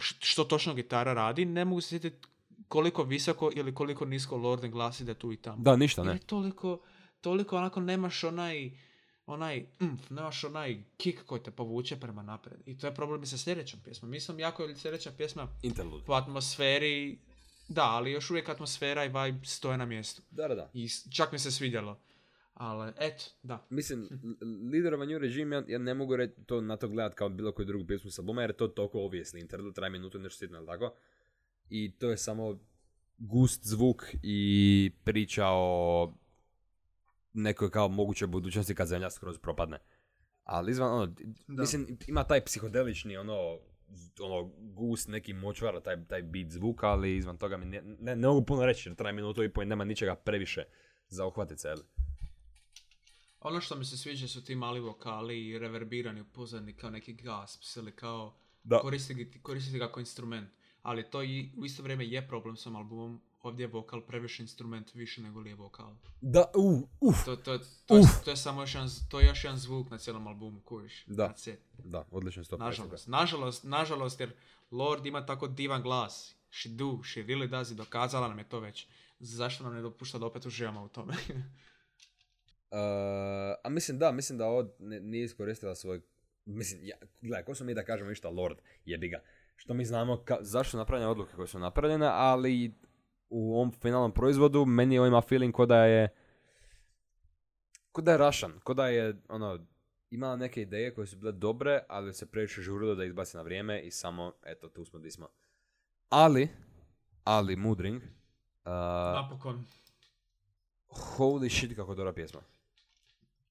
[0.00, 2.26] što točno gitara radi, ne mogu se sjetiti
[2.68, 5.62] koliko visoko ili koliko nisko Lorden glasi da je tu i tamo.
[5.62, 6.12] Da, ništa, ne.
[6.12, 6.80] je toliko,
[7.20, 8.70] toliko onako nemaš onaj,
[9.26, 12.60] onaj umf, nemaš onaj kick koji te povuče prema naprijed.
[12.66, 14.10] I to je problem i sa sljedećom pjesmom.
[14.10, 16.04] Mislim, jako je sljedeća pjesma Interlude.
[16.04, 17.18] po atmosferi,
[17.68, 20.22] da, ali još uvijek atmosfera i vibe stoje na mjestu.
[20.30, 20.70] Da, da, da.
[20.74, 22.00] I čak mi se svidjelo.
[22.60, 23.66] Ali, eto, da.
[23.70, 27.28] Mislim, l- liderovanje u režim, ja, ja ne mogu reći to na to gledat kao
[27.28, 29.40] bilo koju drugu pjesmu sa albuma, jer je to toliko obvijesli.
[29.40, 30.94] Interlude traje minutu nešto sitno, tako?
[31.70, 32.58] I to je samo
[33.18, 36.14] gust zvuk i priča o
[37.32, 39.78] nekoj kao mogućoj budućnosti kad zemlja skroz propadne.
[40.44, 41.60] Ali izvan, ono, Da.
[41.60, 43.58] mislim, ima taj psihodelični, ono,
[44.20, 48.28] ono, gust, neki močvar, taj, taj beat zvuka, ali izvan toga mi ne, ne, ne
[48.28, 50.64] mogu puno reći, jer traje minutu i pol i nema ničega previše
[51.08, 51.78] za uhvatit se, jel?
[53.40, 57.12] Ono što mi se sviđa su ti mali vokali i reverbirani u pozadini kao neki
[57.12, 58.34] gasps ili kao
[58.64, 58.78] Da.
[58.78, 60.50] koristiti, koristiti ga kao instrument.
[60.82, 63.20] Ali to i u isto vrijeme je problem s ovom albumom.
[63.42, 65.94] Ovdje je vokal previše instrument više nego li je vokal.
[66.20, 67.24] Da, uh, uf.
[67.24, 69.98] To, to, to, je, to je samo još jedan, to je još jedan zvuk na
[69.98, 71.04] cijelom albumu, kuviš.
[71.06, 71.34] Da.
[71.78, 72.60] Da, odlično stop.
[72.60, 74.32] Nažalost, nažalost, nažalost, jer
[74.70, 76.34] Lord ima tako divan glas.
[76.50, 78.86] She do, she really does i dokazala nam je to već.
[79.20, 81.14] Zašto nam ne dopušta da opet uživamo u tome?
[82.70, 82.76] Uh,
[83.64, 86.00] a mislim da, mislim da ovo ne- nije iskoristila svoj...
[86.44, 89.22] Mislim, ja, gledaj, ko smo mi da kažemo išta Lord, jebi ga.
[89.56, 92.74] što mi znamo ka- zašto su napravljene odluke koje su napravljene, ali
[93.28, 96.08] u ovom finalnom proizvodu meni ovo ima feeling ko da je
[97.92, 99.66] ko da je rašan, ko da je ono,
[100.10, 103.80] imala neke ideje koje su bile dobre, ali se previše žurilo da izbaci na vrijeme
[103.80, 105.28] i samo, eto, tu smo di smo.
[106.08, 106.48] Ali,
[107.24, 108.70] ali Moodring, uh,
[109.14, 109.64] Napokon.
[110.88, 112.40] holy shit kako dobra pjesma.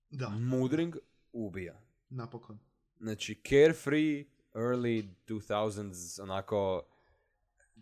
[0.10, 0.96] Da, Moodring
[1.34, 1.82] ubija.
[2.10, 2.60] napokon.
[3.00, 6.84] Znači, carefree, early 2000s, onako...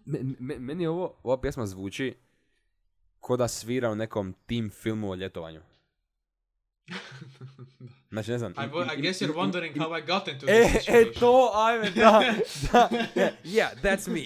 [0.06, 2.16] Me- me- meni ovo, ova pjesma zvuči
[3.20, 5.62] ko da svira u nekom team filmu o ljetovanju.
[8.12, 8.52] Znači, ne znam.
[8.52, 8.64] I, I
[8.96, 11.14] im- guess you're wondering how I got into E, this e, situation.
[11.14, 12.20] to, ajme, da,
[12.72, 12.90] da.
[13.44, 14.22] Yeah, that's me.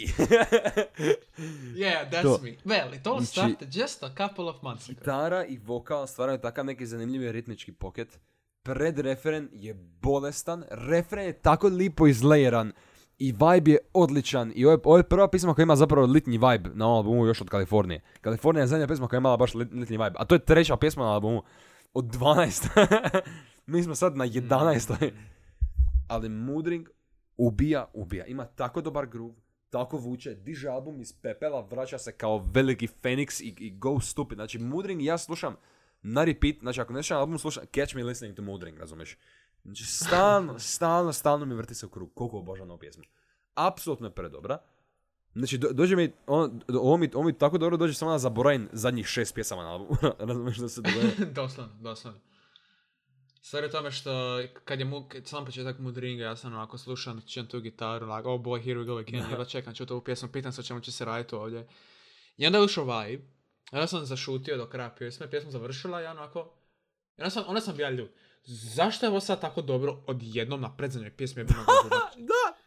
[1.76, 2.40] Yeah, that's To.
[2.44, 2.56] me.
[2.66, 5.00] Well, it all Znači- started just a couple of months ago.
[5.00, 8.20] Gitara i vokal stvaraju takav neki zanimljivi ritmički poket.
[8.64, 12.72] Pred referen je bolestan, referen je tako lipo izlejeran
[13.18, 16.38] i vibe je odličan i ovo je, ovo je prva pisma koja ima zapravo litnji
[16.38, 18.02] vibe na ovom albumu još od Kalifornije.
[18.22, 20.78] Kalifornija je zadnja pjesma koja je imala baš lit- litnji vibe, a to je treća
[20.78, 21.44] pjesma na albumu
[21.94, 23.22] od 12.
[23.66, 25.12] Mi smo sad na 11.
[26.08, 26.90] Ali Moodring
[27.38, 28.26] ubija, ubija.
[28.26, 29.34] Ima tako dobar groove,
[29.70, 34.38] tako vuče, diže album iz pepela, vraća se kao veliki Fenix i, i go stupid.
[34.38, 35.56] Znači, Moodring ja slušam
[36.02, 39.18] na repeat, znači ako ne slušam album, slušam Catch Me Listening to Moodring, razumiješ?
[39.64, 43.04] Znači, stalno, stalno, stalno mi vrti se u krug, koliko obožavam ovu pjesmu.
[43.56, 44.58] Apsolutno je predobra.
[45.40, 48.18] Znači, do, dođe mi, on, do- ovo, mi, ovo mi tako dobro dođe samo da
[48.18, 49.98] zaboravim zadnjih šest pjesama na albumu.
[50.30, 51.26] razumiješ da se događa?
[51.42, 52.20] doslovno, doslovno.
[53.42, 57.48] Stvar je tome što kad je mu, sam početak Moodringa, ja sam onako slušam, čujem
[57.48, 60.52] tu gitaru, like, oh boy, here we go again, jedva čekam čuti ovu pjesmu, pitam
[60.52, 61.68] se o čemu će se raditi ovdje.
[62.38, 63.24] I onda je ušao vibe,
[63.72, 66.54] onda sam zašutio do kraja pjesme, pjesma završila ja onako,
[67.18, 68.10] i onda sam, onda sam bio ljud.
[68.46, 72.00] Zašto je ovo sad tako dobro odjednom na predzadnjoj pjesmi je bilo dobro?
[72.18, 72.59] da!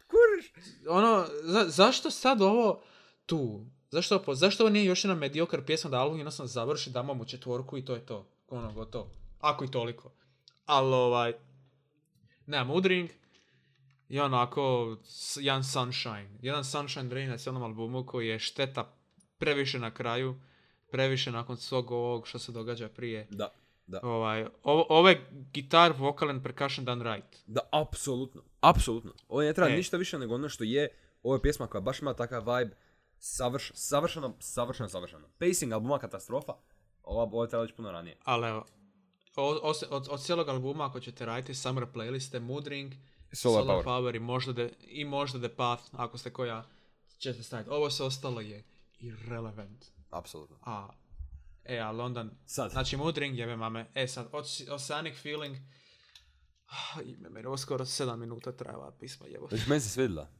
[0.89, 2.83] Ono, za, zašto sad ovo
[3.27, 3.67] tu?
[3.91, 7.25] Zašto, ovo- zašto ovo nije još jedna mediokar pjesma da album jednostavno završi, damo mu
[7.25, 8.27] četvorku i to je to.
[8.49, 9.11] Ono, gotovo.
[9.41, 10.13] Ako i toliko.
[10.67, 11.33] Ali ovaj,
[12.47, 13.11] nema Moodring
[14.09, 14.97] i onako
[15.37, 16.31] jedan Sunshine.
[16.43, 18.95] Jedan Sunshine Drain na cijelom albumu koji je šteta
[19.39, 20.41] previše na kraju,
[20.91, 23.27] previše nakon svog ovog što se događa prije.
[23.31, 23.53] Da,
[23.93, 24.01] da.
[24.09, 27.37] Ovaj, ovo, ovo je gitar, vocal and percussion done right.
[27.47, 28.43] Da, apsolutno.
[28.61, 29.13] Apsolutno.
[29.29, 29.77] Ovo ne treba E.
[29.77, 30.89] ništa više nego ono što je.
[31.23, 32.77] Ovo je pjesma koja baš ima takav vibe.
[33.19, 35.29] Savrš, savršeno, savršeno, savršeno.
[35.39, 36.53] Pacing albuma katastrofa.
[37.03, 38.17] Ova, ovo je trebalo puno ranije.
[38.25, 38.65] Ali evo,
[39.37, 42.93] o- os- od, od cijelog albuma ako ćete raditi summer playliste, Moodring,
[43.33, 43.85] Solar Solar Power.
[43.85, 46.65] Power i možda, the, i možda The Path, ako ste ko ja,
[47.19, 47.71] ćete staviti.
[47.71, 48.65] Ovo sve ostalo je
[48.99, 49.85] irrelevant.
[50.11, 50.57] Apsolutno.
[50.63, 50.89] A,
[51.65, 52.71] e, ali onda, Sad.
[52.71, 53.91] znači Moodring jebe mame.
[53.95, 55.57] E sad, Oce- Oceanic Feeling,
[56.67, 59.49] ah, ime meni, ovo skoro 7 minuta traje ova pisma, jevo.
[59.49, 60.31] Znači, meni se svidjela.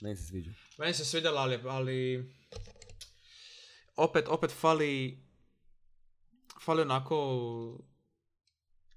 [0.00, 0.50] Meni se sviđa.
[0.78, 2.30] Meni se svidjela, ali, ali
[3.96, 5.22] opet, opet fali,
[6.60, 7.78] fali onako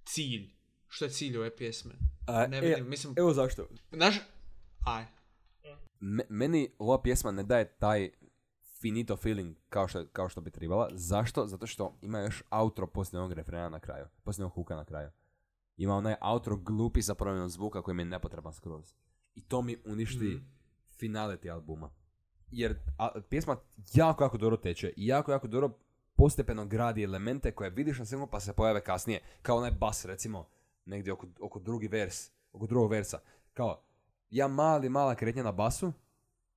[0.05, 0.49] cilj.
[0.87, 1.93] Što je cilj ove pjesme?
[2.27, 3.67] A, Ne e, vidim, mislim, Evo zašto.
[3.91, 4.15] znaš,
[4.79, 5.05] aj,
[5.99, 8.09] Me- meni ova pjesma ne daje taj
[8.81, 10.89] finito feeling kao što, kao što bi trebala.
[10.91, 11.47] Zašto?
[11.47, 14.05] Zato što ima još outro poslije ovog refrena na kraju.
[14.23, 15.09] Poslije ovog huka na kraju.
[15.77, 18.93] Ima onaj outro glupi sa promjenom zvuka koji mi je nepotreban skroz.
[19.35, 20.45] I to mi uništi Mhm.
[20.99, 21.89] finality albuma.
[22.51, 23.57] Jer a, pjesma
[23.93, 25.69] jako, jako dobro teče i jako, jako dobro
[26.15, 29.21] postepeno gradi elemente koje vidiš na svemu pa se pojave kasnije.
[29.41, 30.47] Kao onaj bas recimo,
[30.85, 33.19] negdje oko, oko drugi vers, oko drugog versa.
[33.53, 33.81] Kao,
[34.29, 35.93] ja mali, mala kretnja na basu,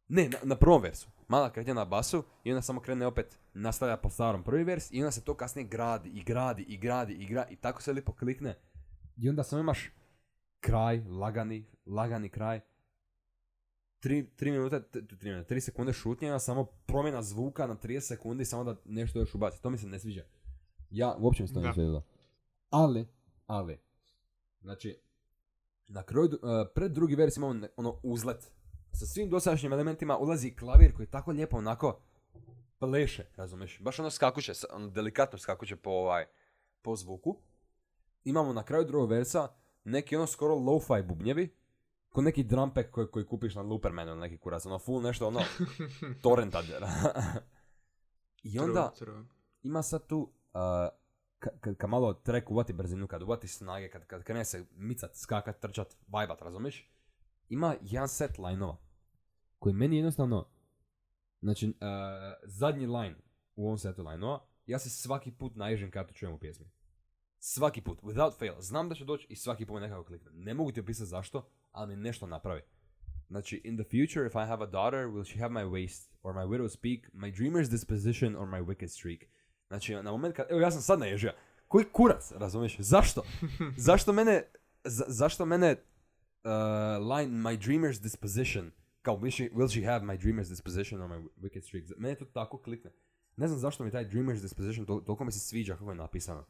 [0.09, 1.09] ne, na, na prvom versu.
[1.33, 5.01] Mala kretnja na basu i onda samo krene opet, nastavlja po starom prvi vers i
[5.01, 8.13] onda se to kasnije gradi i gradi i gradi i gradi i tako se lipo
[8.13, 8.59] klikne.
[9.17, 9.91] I onda samo imaš
[10.61, 12.61] kraj, lagani, lagani kraj.
[14.01, 18.45] Tri, tri minute, tri, minute, tri sekunde šutnje, onda samo promjena zvuka na 30 sekundi
[18.45, 19.63] samo da nešto još ubaci.
[19.63, 20.25] To mi se ne sviđa.
[20.91, 22.03] Ja, uopće mi se to ne sviđa.
[22.71, 23.09] Ali,
[23.47, 23.79] ali,
[24.61, 25.01] znači,
[25.87, 26.39] na kraju, uh,
[26.75, 28.53] pred drugi vers imamo ono uzlet.
[28.93, 32.01] Sa svim dosadašnjim elementima ulazi klavir koji tako lijepo onako
[32.79, 33.81] pleše, razumiješ?
[33.81, 36.27] Baš ono skakuće, ono delikatno skakuće po ovaj,
[36.83, 37.37] po zvuku.
[38.25, 39.49] Imamo na kraju drugog versa
[39.85, 41.55] neki ono skoro lo-fi bubnjevi,
[42.09, 45.27] ko neki drum pack koji, koji kupiš na Loopermanu ili neki kurac, ono full nešto
[45.27, 45.41] ono
[46.23, 46.63] torrenta.
[48.43, 49.25] I onda True, true.
[49.63, 50.61] ima sad tu, uh,
[51.39, 55.17] ka- kad ka malo track uvati brzinu, kad uvati snage, kad, kad krene se micat,
[55.17, 56.92] skakat, trčat, vajbat, razumiješ?
[57.53, 58.77] Ima jedan set lineova
[59.59, 60.49] koji meni jednostavno,
[61.41, 61.75] znači, uh,
[62.45, 63.17] zadnji line
[63.57, 66.71] u ovom setu lineova, ja se svaki put naježim kad to čujem u pjesmi.
[67.39, 68.55] Svaki put, without fail.
[68.59, 70.31] Znam da će doći i svaki put nekako klikne.
[70.35, 72.61] Ne mogu ti opisati zašto, ali mi nešto napravi.
[73.29, 76.35] Znači, in the future, if I have a daughter, will she have my waist, or
[76.35, 79.21] my widow's peak, my dreamer's disposition, or my wicked streak?
[79.69, 81.33] Znači, na moment kad, evo ja sam sad naježio,
[81.69, 82.77] koji kurac, razumiješ?
[82.79, 83.23] Zašto?
[83.89, 84.43] zašto mene,
[84.85, 85.77] za- zašto mene
[87.17, 88.71] line my dreamer's disposition,
[89.03, 91.85] kao will she, will she have my dreamer's disposition or my wicked streak?
[91.97, 92.91] Mene to tako klikne.
[93.37, 96.45] Ne znam zašto mi taj dreamer's disposition, tol- toliko mi se sviđa kako je napisano.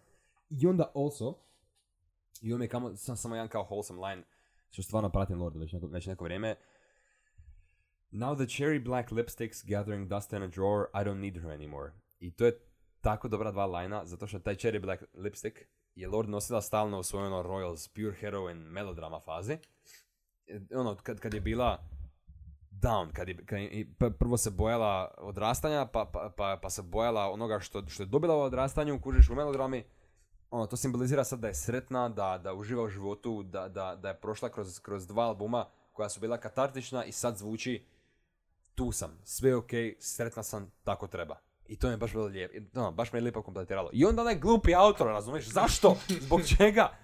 [0.50, 1.38] I onda also,
[2.42, 4.22] i on mi je kamo, sam, samo jedan kao wholesome line,
[4.70, 6.56] što stvarno pratim Lorda već neko, već neko vrijeme.
[8.12, 11.90] Now the cherry black lipstick's gathering dust in a drawer, I don't need her anymore.
[12.20, 12.58] I to je
[13.00, 15.58] tako dobra dva lajna, zato što taj cherry black lipstick
[15.94, 19.58] je Lord nosila stalno u svojoj ono Royals pure heroine melodrama fazi.
[20.46, 21.78] E, Ono, kad, kad je bila
[22.70, 23.86] down, kad je, kad je
[24.18, 28.36] prvo se bojala odrastanja, pa, pa, pa, pa se bojala onoga što, što je dobila
[28.36, 29.84] u odrastanju, kužiš u melodrami,
[30.50, 34.08] ono, to simbolizira sad da je sretna, da, da uživa u životu, da, da, da
[34.08, 37.86] je prošla kroz, kroz dva albuma koja su bila katartična i sad zvuči
[38.74, 41.51] tu sam, sve je okej, sretna sam, tako treba.
[41.72, 43.90] I to mi je baš bilo lijepo, i, ono, baš me je lijepo kompletiralo.
[43.92, 45.96] I onda onaj glupi autor, razumiješ, zašto?
[46.26, 46.98] Zbog čega?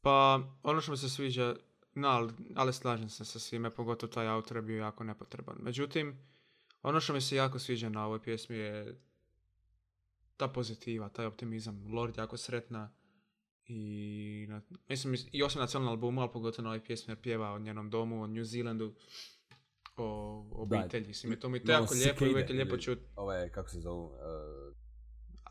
[0.00, 1.54] Pa, ono što mi se sviđa,
[1.94, 5.56] no, ali, ali slažem se sa svime, pogotovo taj autor je bio jako nepotreban.
[5.60, 6.18] Međutim,
[6.82, 9.00] ono što mi se jako sviđa na ovoj pjesmi je
[10.36, 11.86] ta pozitiva, taj optimizam.
[11.92, 12.92] Lord je jako sretna
[13.66, 17.52] i, na, mislim, i osim na cijelom albumu, ali pogotovo na ovoj pjesmi jer pjeva
[17.52, 18.94] o njenom domu, o New Zealandu,
[20.02, 21.06] o obitelji.
[21.06, 23.02] Mislim, i to mi je to Malo jako lijepo i uvijek je lijepo čuti.
[23.16, 24.04] Ove, kako se zovu?
[24.04, 24.74] uh,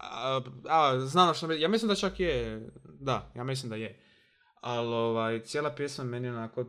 [0.04, 2.62] A, a, znam što mi, ja mislim da čak je,
[3.00, 4.00] da, ja mislim da je.
[4.62, 6.66] Ali ovaj, cijela pjesma meni onako,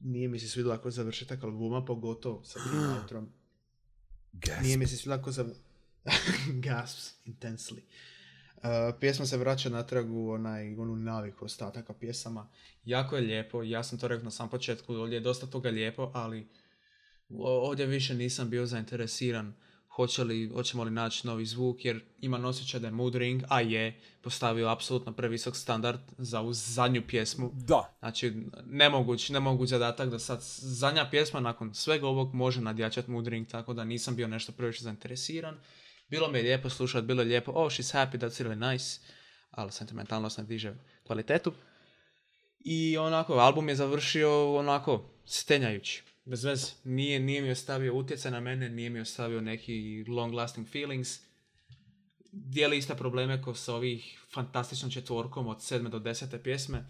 [0.00, 3.28] nije mi se svidjela ako završetak albuma, pogotovo sa tim outrom.
[4.32, 4.62] gasp.
[4.62, 5.44] Nije mi se svidjela ako za...
[6.64, 7.80] Gasps, intensely.
[8.56, 8.62] Uh,
[9.00, 12.48] pjesma se vraća natrag u onaj, onu naviku ostataka pjesama.
[12.84, 16.10] Jako je lijepo, ja sam to rekao na sam početku, ovdje je dosta toga lijepo,
[16.14, 16.48] ali
[17.38, 19.54] ovdje više nisam bio zainteresiran
[19.98, 23.60] hoće li, hoćemo li naći novi zvuk, jer imam osjećaj da je Mood Ring, a
[23.60, 27.50] je, postavio apsolutno previsok standard za ovu zadnju pjesmu.
[27.54, 27.96] Da.
[27.98, 28.32] Znači,
[28.66, 33.74] nemoguć, nemoguć zadatak da sad zadnja pjesma nakon svega ovog može nadjačati Mood Ring, tako
[33.74, 35.56] da nisam bio nešto previše zainteresiran.
[36.08, 39.00] Bilo mi je lijepo slušati, bilo je lijepo, oh, she's happy, that's really nice,
[39.50, 40.74] ali sentimentalnost ne diže
[41.06, 41.52] kvalitetu.
[42.60, 46.66] I onako, album je završio onako, stenjajući, bez veze.
[46.84, 51.20] Nije, nije mi ostavio utjecaj na mene, nije mi ostavio neki long lasting feelings.
[52.32, 56.84] Dijeli iste probleme kao sa ovih fantastičnom četvorkom od sedme do desete pjesme.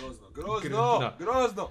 [0.00, 1.16] Grozno, grozno, Da.
[1.18, 1.70] grozno.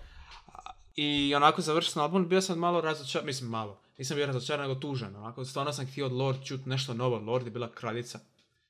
[0.95, 4.79] I onako završio sam album, bio sam malo razočaran, mislim malo, nisam bio razočaran nego
[4.79, 8.19] tužan, onako stvarno sam htio od Lord čut nešto novo, Lord je bila kraljica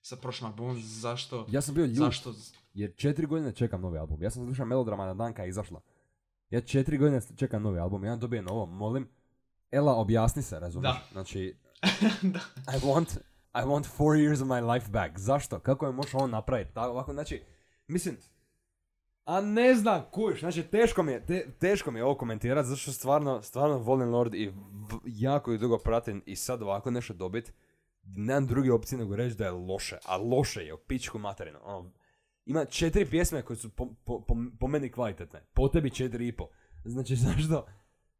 [0.01, 2.33] sa prošlom albumom, zašto, Ja sam bio ljut, zašto,
[2.73, 4.23] jer četiri godine čekam novi album.
[4.23, 5.81] Ja sam slušao Melodrama na dan kad je izašla.
[6.49, 9.07] Ja četiri godine čekam novi album, ja dobije novo, molim.
[9.71, 10.93] Ela, objasni se, razumiješ?
[10.93, 11.01] Da.
[11.11, 11.55] Znači,
[12.33, 12.39] da.
[12.67, 13.17] I want,
[13.53, 15.17] I want four years of my life back.
[15.17, 15.59] Zašto?
[15.59, 16.73] Kako je može on napraviti?
[16.73, 17.43] Ta, ovako, znači,
[17.87, 18.17] mislim,
[19.25, 22.77] a ne znam, kuš, znači teško mi je, te- teško mi je ovo komentirati, zato
[22.77, 24.53] što stvarno, stvarno volim Lord i v-
[25.05, 27.53] jako ju dugo pratim i sad ovako nešto dobit,
[28.03, 31.59] nemam druge opcije nego reći da je loše, a loše je, u pičku materinu.
[31.63, 31.91] Ono,
[32.47, 36.31] ima četiri pjesme koje su po, po, po, po meni kvalitetne, po tebi četiri i
[36.31, 36.49] po.
[36.85, 37.65] Znači, zašto?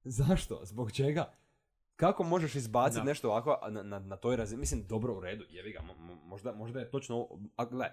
[0.04, 0.62] Zašto?
[0.64, 1.34] Zbog čega?
[1.96, 4.60] Kako možeš izbaciti nešto ovako na, na, na toj razini?
[4.60, 7.92] Mislim, dobro u redu, jevi ga, mo- mo- možda, možda je točno ovo, a, gle,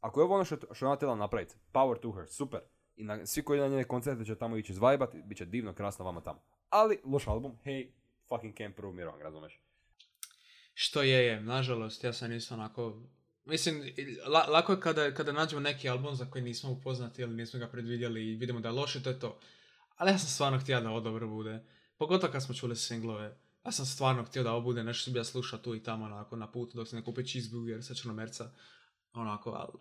[0.00, 2.60] ako je ovo ono što, što ona htjela napraviti, power to her, super.
[2.96, 6.04] I na, svi koji na njene koncerte će tamo ići izvajbat, bit će divno, krasno
[6.04, 6.42] vama tamo.
[6.70, 7.90] Ali, loš album, hey,
[8.28, 9.60] fucking can't prove me wrong, razumeš?
[10.74, 13.02] Što je, je, nažalost, ja sam isto onako,
[13.46, 13.82] mislim,
[14.26, 17.68] la- lako je kada, kada nađemo neki album za koji nismo upoznati ili nismo ga
[17.68, 19.38] predvidjeli i vidimo da je loše, to je to.
[19.96, 21.64] Ali ja sam stvarno htio da ovo dobro bude.
[21.96, 23.36] Pogotovo kad smo čuli singlove.
[23.64, 26.04] Ja sam stvarno htio da ovo bude nešto što bi ja slušao tu i tamo
[26.04, 28.50] onako na putu dok se ne kupi cheeseburger sa črnomerca.
[29.12, 29.72] Onako, ali...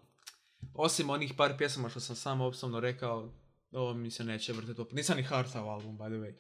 [0.74, 3.34] Osim onih par pjesama što sam sam osobno rekao,
[3.72, 4.82] ovo mi se neće vrtiti.
[4.82, 6.34] op- Nisam ni hartao album, by the way.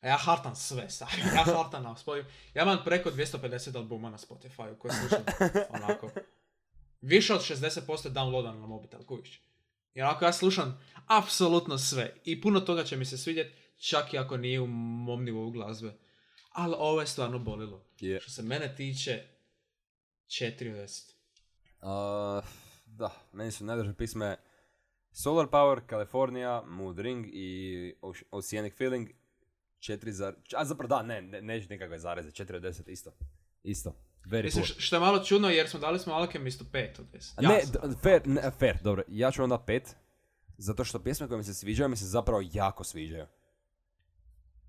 [0.00, 1.08] A ja hartam sve, sad.
[1.36, 2.24] Ja hartam na Spotify.
[2.54, 5.24] Ja imam preko 250 albuma na Spotify koje slušam
[5.76, 6.10] onako.
[7.00, 9.42] Više od 60% downloada na mobitel, kuviš.
[9.94, 12.16] I onako ja slušam apsolutno sve.
[12.24, 15.98] I puno toga će mi se svidjeti, čak i ako nije u mom nivou glazbe.
[16.52, 17.84] Ali ovo je stvarno bolilo.
[18.00, 18.20] Je.
[18.20, 19.22] Što se mene tiče,
[20.26, 21.12] 4 od 10.
[21.80, 22.44] Uh,
[22.86, 24.36] da, meni su najdraže pisme
[25.12, 29.08] Solar Power, California, Mood Ring i Oce- Oceanic Feeling.
[29.78, 30.34] 4 za...
[30.56, 33.12] A zapravo da, ne, ne neću nikakve zareze, 4 od 10 isto.
[33.62, 34.07] Isto.
[34.28, 34.74] Very Mislim, poor.
[34.78, 37.32] što je malo čudno jer smo dali smo Alchemistu 5 od 10.
[37.36, 39.80] A ne, d- fair, ne, fair, dobro, ja ću onda 5.
[40.58, 43.26] Zato što pjesme koje mi se sviđaju mi se zapravo jako sviđaju.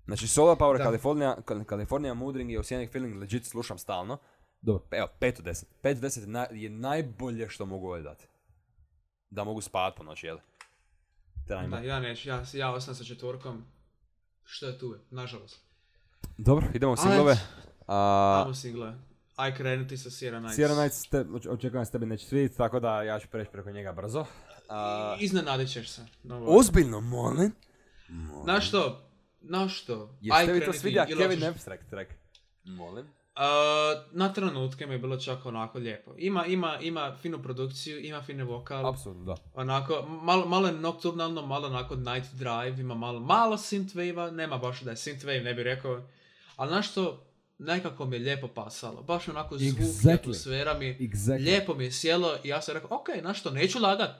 [0.04, 0.84] Znači Solar Power Da.
[0.84, 4.18] California, Cal- California Moodring i Oceanic Feeling legit slušam stalno.
[4.60, 5.64] Dobro, evo, 5 od 10.
[5.82, 8.26] 5 od 10 je, naj- je najbolje što mogu ovdje dati.
[9.30, 10.38] Da mogu spavat po noći, jel?
[11.46, 13.64] Da, ja neću, ja, ja ostajem sa četvorkom.
[14.44, 15.60] Što je tu je, nažalost.
[16.38, 17.36] Dobro, idemo u singlove.
[17.86, 18.94] A, Ajmo single.
[19.40, 20.56] Aj krenuti sa Sierra Nights.
[20.56, 23.70] Sierra Nights, te, oč- očekujem se tebi neće svidjeti, tako da ja ću preći preko
[23.70, 24.24] njega brzo.
[25.18, 26.06] I- Iznenadit ćeš se.
[26.22, 26.58] Novo.
[26.58, 27.52] ozbiljno, molim.
[28.46, 29.02] Na što?
[29.40, 30.16] Na što?
[30.20, 32.10] Jesi Aj tebi to svidja Kevin Abstract track?
[32.64, 33.06] Molim.
[33.36, 33.42] Uh,
[34.12, 36.14] na trenutke mi je bilo čak onako lijepo.
[36.18, 38.86] Ima, ima, ima finu produkciju, ima fine vokal.
[38.86, 39.34] Apsolutno, da.
[39.54, 44.80] Onako, malo, malo je nocturnalno, malo onako night drive, ima malo, malo synthwave nema baš
[44.80, 46.02] da je synthwave, ne bih rekao.
[46.56, 47.26] Ali znaš što,
[47.60, 49.02] nekako mi je lijepo pasalo.
[49.02, 50.14] Baš onako zvuk i Exactly.
[50.14, 51.44] atmosfera mi, Exactly.
[51.44, 54.10] lijepo mi je sjelo i ja sam rekao, ok, znaš što, neću lagat.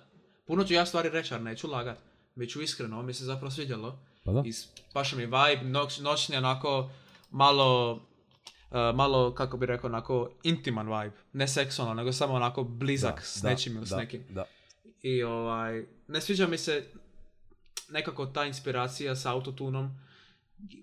[0.47, 1.99] Puno ću ja stvari reći, ali neću lagat.
[2.35, 3.99] Bit ću iskreno, ovo mi se zapravo svidjelo.
[4.25, 4.43] Pa da.
[4.47, 4.53] I
[4.93, 6.91] paša mi vibe, noć, noćni onako
[7.31, 7.93] malo,
[8.71, 11.17] uh, malo, kako bi rekao, onako intiman vibe.
[11.33, 14.25] Ne seksualno, nego samo onako blizak Da, s da, nečim ili s nekim.
[14.29, 14.45] Da.
[15.03, 16.85] I ovaj, ne sviđa mi se
[17.91, 20.01] nekako ta inspiracija s autotunom.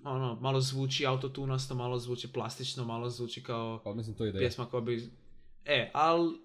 [0.03, 4.39] Ono, malo zvuči autotunasto, malo zvuči plastično, malo zvuči kao Pa mislim to je ideja.
[4.39, 5.11] pjesma koja bi...
[5.65, 6.39] E, ali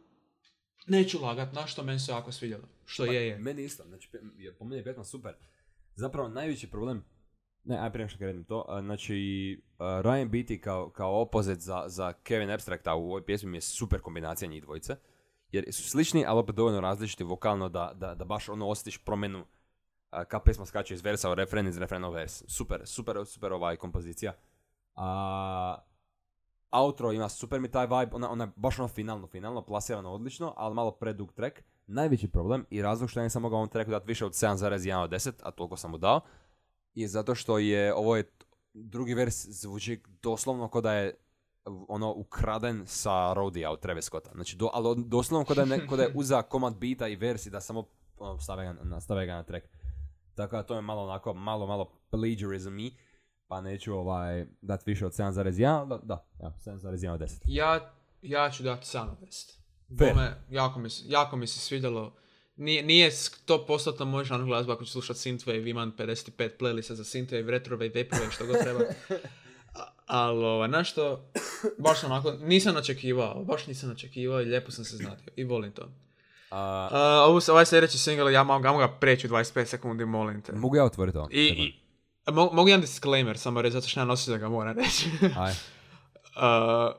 [0.87, 2.65] neću lagat, na što meni se jako svidjelo.
[2.85, 3.39] Što je, je.
[3.39, 4.09] Meni isto, znači
[4.59, 5.35] po meni je pjesma super.
[5.95, 7.05] Zapravo najveći problem,
[7.65, 9.15] ne, aj prije što krenem to, znači
[9.79, 14.01] Ryan Beatty kao, kao opozit za, za Kevin Abstracta u ovoj pjesmi mi je super
[14.01, 14.97] kombinacija njih dvojice.
[15.53, 19.45] Jer su slični, ali opet dovoljno različiti vokalno da, da, da baš ono osjetiš promjenu
[20.13, 22.45] a, kao pjesma skače iz versa u refren, iz refrena u vers.
[22.49, 24.33] Super, super, super ovaj kompozicija.
[24.95, 25.77] A,
[26.71, 30.55] outro ima super mi taj vibe, ona, ona je baš ono finalno, finalno, plasirano odlično,
[30.57, 31.63] ali malo predug track.
[31.87, 35.11] Najveći problem i razlog što ja nisam mogao ovom tracku dati više od 7,1 od
[35.11, 36.21] 10, a toliko sam mu dao,
[36.95, 38.31] je zato što je, ovo je
[38.75, 41.15] drugi vers zvuči doslovno kao da je
[41.89, 44.31] ono ukraden sa Rodija od Travis Scotta.
[44.35, 47.61] Znači, do, ali doslovno kao da je, ne, je uza komad beata i versi da
[47.61, 47.85] samo
[48.19, 49.67] ono, stave, ga, ga na track.
[50.35, 52.97] Tako da to je malo onako, malo, malo plagiarism i
[53.47, 57.41] pa neću ovaj, dati više od 7,1, da, da, ja, 7,1 od 10.
[57.47, 59.61] Ja, ja ću dati Sunfest.
[59.99, 60.15] Fair.
[60.15, 62.17] Bome, jako mi, se- jako mi se svidjelo.
[62.57, 67.47] Nije, nije 100% moj žanr glazba ako ću slušat synthwave, imam 55 playlista za synthwave,
[67.47, 68.81] retrowave, vaporwave, što god treba.
[70.07, 71.31] Ali, ovaj, znaš što,
[71.79, 75.89] baš onako, nisam očekivao, baš nisam očekivao i lijepo sam se znadio i volim to.
[76.53, 76.59] Uh,
[77.29, 80.53] ovu, ovaj sljedeći single, ja mogu, ja mogu ga preći u 25 sekundi, molim te.
[80.53, 81.29] mogu ja otvoriti ovo?
[81.31, 81.75] I, i
[82.31, 85.11] mo- mogu jedan disclaimer, samo reći, zato što ja nosim da ga moram reći.
[85.45, 86.95] Aj, uh,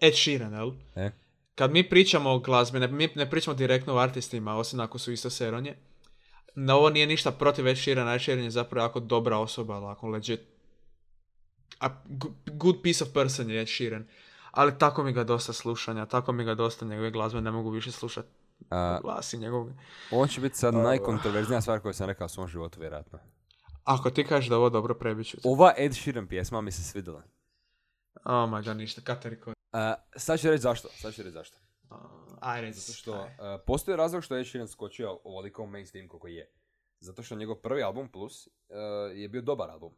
[0.00, 0.70] Ed Sheeran, jel?
[0.96, 1.10] e,
[1.54, 5.12] Kad mi pričamo o glazbi, ne, mi ne pričamo direktno o artistima, osim ako su
[5.12, 5.76] isto seronje.
[6.54, 9.86] No, ovo nije ništa protiv Ed Sheerana, Ed Sheeran je zapravo jako dobra osoba, ali
[9.86, 10.40] ako legit
[11.80, 11.88] a
[12.46, 14.06] good piece of person je Ed Sheeran.
[14.50, 17.92] Ali tako mi ga dosta slušanja, tako mi ga dosta njegove glazbe, ne mogu više
[17.92, 18.28] slušati
[19.02, 19.68] glasi njegov.
[20.10, 23.18] ovo će biti sad najkontroverznija stvar koju sam rekao u svom životu, vjerojatno.
[23.84, 25.48] Ako ti kažeš da ovo dobro, prebit ću te.
[25.48, 27.22] Ova Ed Sheeran pjesma mi se svidjela.
[28.24, 29.52] Oh my god, ništa, Katariko.
[29.72, 31.58] A, sad ću reći zašto, sad ću reći zašto.
[31.90, 31.96] Uh,
[32.40, 32.80] aj reci.
[32.80, 33.28] Zato što uh,
[33.66, 36.52] postoji razlog što je Ed Sheeran skočio ovoliko mainstream koliko je.
[37.00, 38.52] Zato što njegov prvi album Plus uh,
[39.14, 39.92] je bio dobar album.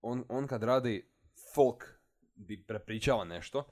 [0.00, 1.10] On, on kad radi
[1.54, 1.84] folk
[2.34, 3.64] bi prepričava nešto,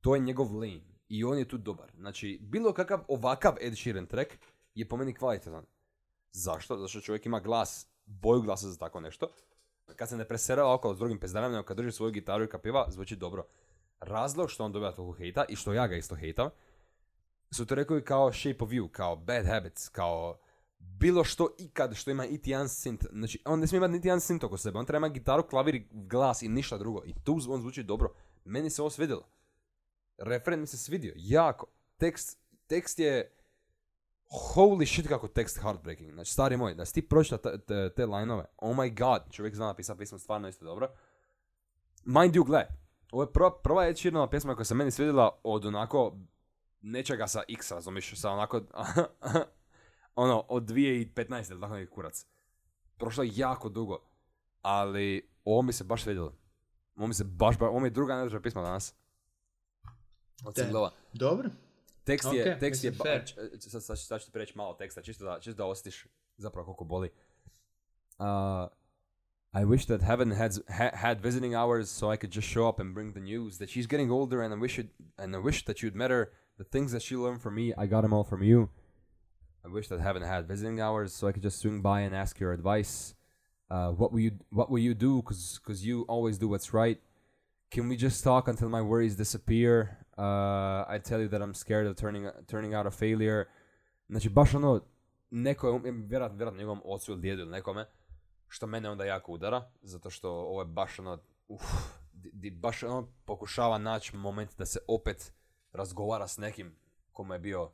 [0.00, 0.91] to je njegov lane.
[1.12, 1.92] I on je tu dobar.
[1.96, 4.30] Znači, bilo kakav ovakav Ed Sheeran track
[4.74, 5.64] je po meni kvalitetan.
[6.32, 6.76] Zašto?
[6.76, 9.28] Zato što čovjek ima glas, boju glasa za tako nešto.
[9.96, 12.62] Kad se ne preserava okolo s drugim pezdanama, nego kad drži svoju gitaru i kad
[12.62, 13.44] pjeva, zvuči dobro.
[14.00, 16.48] Razlog što on dobiva toliko hejta i što ja ga isto hejtam,
[17.50, 20.38] su to rekli kao Shape of You, kao Bad Habits, kao
[20.78, 23.06] bilo što ikad što ima iti jedan synth.
[23.12, 24.78] Znači, on ne smije imati niti jedan synth oko sebe.
[24.78, 27.02] On treba imati gitaru, klavir, glas i ništa drugo.
[27.04, 28.14] I tu on zvuči dobro.
[28.44, 29.28] Meni se ovo svidjelo.
[30.22, 31.12] Refren mi se svidio.
[31.16, 31.66] Jako.
[31.96, 33.36] Tekst, tekst je
[34.54, 36.12] holy shit kako tekst heartbreaking.
[36.12, 39.66] Znači, stari moj, da si ti pročita te, te, line-ove, oh my god, čovjek zna
[39.66, 40.88] napisati pismo stvarno isto dobro.
[42.04, 42.66] Mind you, gle,
[43.12, 43.94] ovo je prva, prva
[44.30, 46.16] pjesma koja se meni svidjela od onako
[46.80, 48.60] nečega sa X, razumiješ, sa onako,
[50.14, 52.26] ono, od 2015 ili tako neki kurac.
[52.96, 53.98] Prošlo je jako dugo,
[54.62, 56.32] ali ovo mi se baš svidjelo.
[56.96, 58.94] Ovo mi se baš, baš ovo mi je druga najdraža pisma danas.
[60.44, 60.90] Od singlova.
[61.12, 61.50] Dobro.
[62.04, 63.24] Tekst je, Ok, tekst je, mislim, ba- fair.
[63.26, 66.06] č- č- sad, sad, sad ću ti preći malo teksta, čisto da, čisto da osjetiš
[66.36, 67.10] zapravo koliko boli.
[68.18, 68.68] Uh,
[69.54, 72.80] I wish that heaven had, ha, had visiting hours so I could just show up
[72.80, 74.86] and bring the news that she's getting older and I wish it,
[75.18, 76.32] and I wish that you'd met her.
[76.58, 78.68] The things that she learned from me, I got them all from you.
[79.64, 82.40] I wish that heaven had visiting hours so I could just swing by and ask
[82.40, 83.14] your advice.
[83.68, 85.16] what will you What will you do?
[85.22, 86.98] Because because you always do what's right.
[87.70, 90.01] Can we just talk until my worries disappear?
[90.22, 93.44] Uh, I tell you that I'm scared of turning turning out a failure.
[94.08, 94.80] Znači, baš ono,
[95.30, 97.86] neko je, um- vjerojatno, vjerojatno njegovom ocu ili djedu ili nekome,
[98.48, 101.18] što mene onda jako udara, zato što ovo je baš ono,
[101.48, 101.62] uf,
[102.12, 105.32] di, di baš ono pokušava naći moment da se opet
[105.72, 106.76] razgovara s nekim
[107.12, 107.70] kome je bio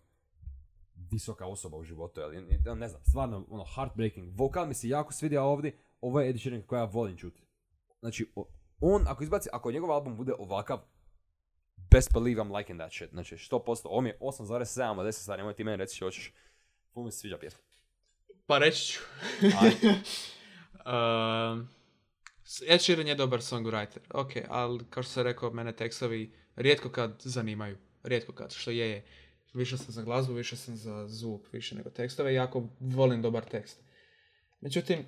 [1.10, 2.42] visoka osoba u životu, ali
[2.76, 4.38] ne znam, stvarno, ono, heartbreaking.
[4.38, 7.46] Vokal mi se jako svidio ovdje, ovo je Ed koja ja volim čuti.
[8.00, 8.32] Znači,
[8.80, 10.78] on, ako izbaci, ako njegov album bude ovakav,
[11.90, 13.10] best believe I'm liking that shit.
[13.10, 16.32] Znači, 100%, ovo mi je 8,7 od 10 stvari, nemoj ti meni reći što hoćeš.
[16.92, 17.60] Ful mi se sviđa pjesma.
[18.46, 19.00] Pa reći ću.
[20.88, 21.68] Um,
[22.66, 27.20] Ed Sheeran je dobar songwriter, ok, ali kao što sam rekao, mene tekstovi rijetko kad
[27.24, 27.78] zanimaju.
[28.02, 29.04] Rijetko kad, što je je.
[29.54, 33.80] Više sam za glazbu, više sam za zvuk, više nego tekstove, jako volim dobar tekst.
[34.60, 35.04] Međutim, uh,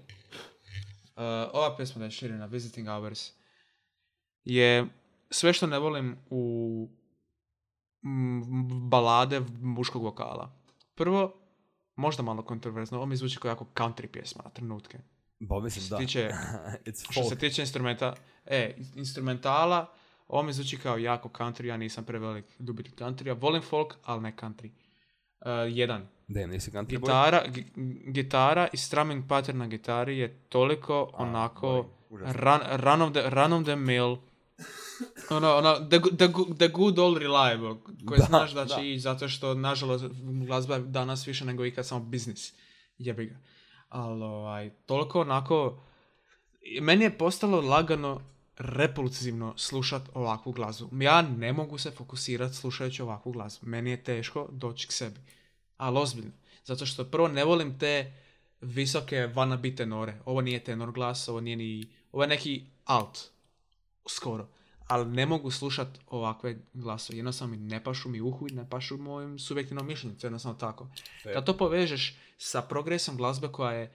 [1.53, 3.33] ova pjesma da je Sheerana, Visiting Hours,
[4.45, 4.87] je
[5.31, 6.89] sve što ne volim u
[8.91, 10.53] balade muškog vokala.
[10.95, 11.33] Prvo,
[11.97, 14.99] možda malo kontroverzno, ovo mi zvuči kao jako country pjesma na trenutke.
[15.41, 16.01] Ba, mislim Što da.
[16.01, 16.31] se tiče,
[17.13, 18.15] što se tiče instrumenta,
[18.47, 19.87] e, instrumentala,
[20.29, 24.33] ovo mi zvuči kao jako country, ja nisam prevelik ljubitelj country, volim folk, ali ne
[24.37, 24.71] country.
[25.41, 27.01] Uh, jedan, Damn, nisi country boy?
[27.01, 33.13] gitara, gi- gitara i strumming pattern na gitari je toliko onako boy, run, run, of
[33.13, 34.17] the, run of the mill,
[35.37, 37.75] ono, ono, the, the, the good old reliable,
[38.07, 38.83] koji Da, znaš da će da.
[38.83, 40.05] ići zato što, nažalost,
[40.47, 42.53] glazba je danas više nego ikad samo biznis.
[42.99, 43.37] Jebi ga.
[43.89, 45.83] Ali, ovaj, toliko onako,
[46.81, 48.21] meni je postalo lagano
[48.61, 51.03] repulsivno slušat ovakvu glazbu.
[51.03, 53.67] Ja ne mogu se fokusirati slušajući ovakvu glazbu.
[53.67, 55.21] Meni je teško doći k sebi.
[55.77, 56.31] Ali ozbiljno.
[56.65, 58.13] Zato što prvo ne volim te
[58.61, 60.21] visoke wannabe tenore.
[60.25, 61.93] Ovo nije tenor glas, ovo nije ni...
[62.13, 63.19] Ovo je neki alt.
[64.15, 64.49] Skoro.
[64.87, 67.19] Ali ne mogu slušat ovakve glasove.
[67.19, 70.17] Jednostavno mi ne pašu mi uhu i ne pašu mojim subjektivnom mišljenju.
[70.19, 70.89] To je jednostavno tako.
[71.23, 71.35] Fair.
[71.35, 73.93] Kad to povežeš sa progresom glazbe koja je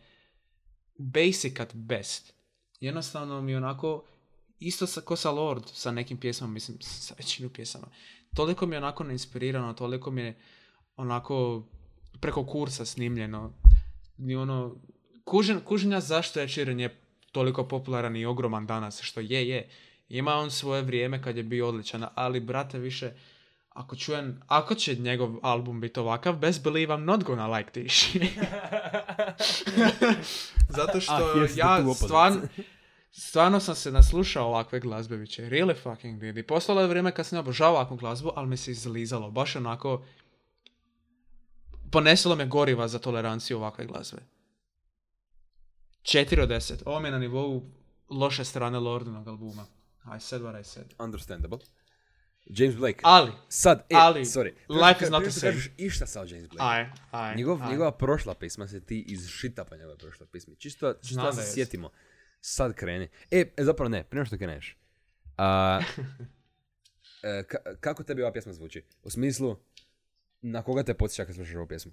[0.98, 2.34] basic at best,
[2.80, 4.04] jednostavno mi onako,
[4.60, 7.88] isto sa, ko sa Lord, sa nekim pjesmama, mislim, sa većinu pjesama,
[8.36, 10.38] toliko mi je onako neinspirirano, toliko mi je
[10.98, 11.66] onako
[12.22, 13.54] preko kursa snimljeno,
[14.18, 14.76] ni ono,
[15.24, 17.02] kužen, kužen ja zašto je Sheeran je
[17.32, 19.70] toliko popularan i ogroman danas, što je, je.
[20.10, 23.12] Ima on svoje vrijeme kad je bio odličan, ali brate više,
[23.70, 28.06] ako čujem, ako će njegov album biti ovakav, best believe I'm not gonna like this.
[30.78, 32.42] Zato što Ah, ja stvarno,
[33.12, 35.50] stvarno sam se naslušao ovakve glazbe, biće.
[35.50, 36.38] Really fucking did.
[36.38, 39.32] I postalo je vrijeme kad sam obožavao ovakvu glazbu, ali mi se izlizalo.
[39.32, 40.04] Baš onako,
[41.92, 44.22] ponesilo me goriva za toleranciju ovakve glazbe.
[46.02, 46.82] 4 od 10.
[46.86, 47.64] Ovo mi je na nivou
[48.10, 49.66] loše strane Lordinog albuma.
[50.08, 50.94] I said what I said.
[51.00, 51.60] Understandable.
[52.50, 53.00] James Blake.
[53.04, 54.54] Ali, Sad, e, ali, sorry.
[54.70, 55.52] life is not the same.
[55.52, 56.64] kažeš išta sa James Blake.
[56.64, 57.70] aj, aj, Njegov, aj.
[57.70, 60.56] njegova prošla pisma se ti iz šita pa njegova prošla pisma.
[60.56, 61.90] Čisto, čisto se sjetimo.
[62.42, 63.10] Sad kreni.
[63.32, 64.78] E, e, zapravo ne, prije što kreneš.
[65.38, 65.80] A,
[67.24, 68.84] e, ka- kako tebi ova pjesma zvuči?
[69.04, 69.58] U smislu,
[70.42, 71.92] na koga te podsjeća kad slušaš ovu pjesmu?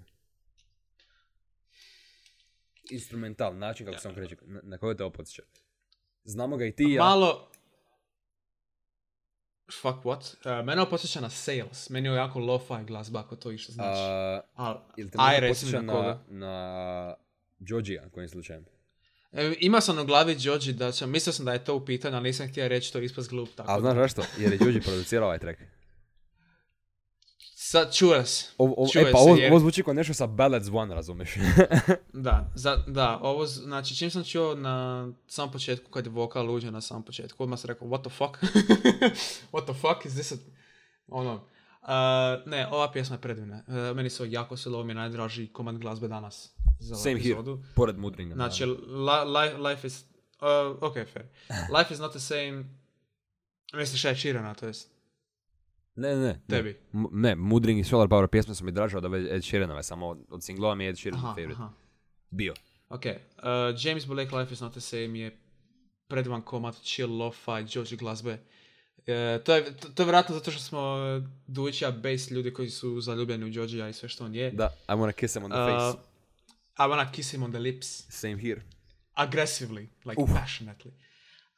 [2.91, 4.35] Instrumental, način kako sam kreće.
[4.41, 5.43] Na, na koga te ovo podsjeća?
[6.23, 7.03] Znamo ga i ti i ja.
[7.03, 7.49] Malo...
[9.71, 10.35] Fuck what?
[10.59, 11.89] Uh, mene ovo podsjeća na Sales.
[11.89, 13.99] Meni je jako lo-fi glazba, ako to išta znači.
[13.99, 15.41] A, Al, ili te aj,
[15.81, 16.19] na koga.
[16.27, 17.15] na,
[17.59, 18.65] Georgia, kojim slučajem?
[19.31, 22.15] E, ima sam u glavi Joji da će, mislio sam da je to u pitanju,
[22.15, 23.49] ali nisam htio reći to ispast glup.
[23.55, 24.21] Tako Ali znaš zašto?
[24.37, 25.59] Jer je Georgie producirao ovaj track.
[27.73, 28.45] Sad čuje se.
[28.57, 30.95] Ovo, ovo, Čuje e, pa se, ovo, jer- ovo zvuči kao nešto sa Ballads One,
[30.95, 31.33] razumeš?
[32.13, 36.71] Da, za, da, ovo, znači čim sam čuo na samom početku, kad je vokal uđe
[36.71, 38.53] na samom početku, odmah sam rekao, what the fuck?
[39.53, 40.31] what the fuck is this?
[40.31, 40.35] a-
[41.07, 41.89] Ono, uh,
[42.45, 43.63] ne, ova pjesma je predivna.
[43.67, 47.19] Uh, meni se jako svilo, ovo mi je najdraži komad glazbe danas za Same here,
[47.21, 47.63] epizodu.
[47.75, 48.35] pored Mudringa.
[48.35, 48.77] Znači, li,
[49.25, 50.03] li- life is,
[50.41, 51.25] uh, ok, fair.
[51.77, 52.63] Life is not the same,
[53.73, 54.92] misliš je Sheerana, to jest
[55.95, 56.39] Ne, ne, ne.
[56.49, 56.77] tebi.
[56.93, 60.07] M- ne, Mudring i Solar Power pjesme su mi draže od ove Ed Sheeranove, samo
[60.29, 61.53] od, singlova mi je Ed Sheeran Aha, favorite.
[61.53, 61.69] aha.
[62.29, 62.53] Bio.
[62.89, 63.13] Ok, uh,
[63.79, 65.37] James Blake Life is not the same je
[66.07, 68.37] predivan komad, chill, lo-fi, George glazbe.
[69.07, 70.79] E, to, je, to, to je vjerojatno zato što smo
[71.19, 74.51] uh, Dujića base ljudi koji su zaljubljeni u Georgia i sve što on je.
[74.51, 75.97] Da, I wanna kiss him on the Uh, face.
[76.77, 77.87] I wanna kiss him on the lips.
[78.11, 78.61] Same here.
[79.13, 80.29] Aggressively, like Uf.
[80.29, 80.87] passionately.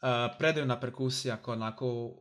[0.01, 2.13] Uh, predivna perkusija koja onako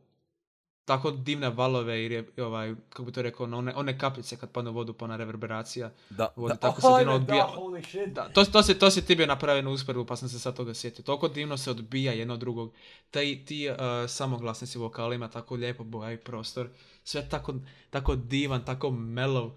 [0.85, 4.69] tako divne valove i, ovaj, kako bi to rekao, ono, one, one kapljice kad padne
[4.69, 5.91] u vodu pa ona reverberacija.
[6.09, 7.47] Da, Vodi, da, tako se ajme, divno da, odbija.
[7.57, 8.13] holy shit.
[8.13, 10.55] Da, to, to, si, to si ti bio napravio na usporedbu pa sam se sad
[10.55, 11.03] toga sjetio.
[11.03, 12.73] Toliko divno se odbija jedno od drugog.
[13.11, 13.75] Taj, ti uh,
[14.07, 16.69] samoglasnici vokalima tako lijepo bojavi prostor.
[17.03, 17.53] Sve tako,
[17.89, 19.51] tako divan, tako mellow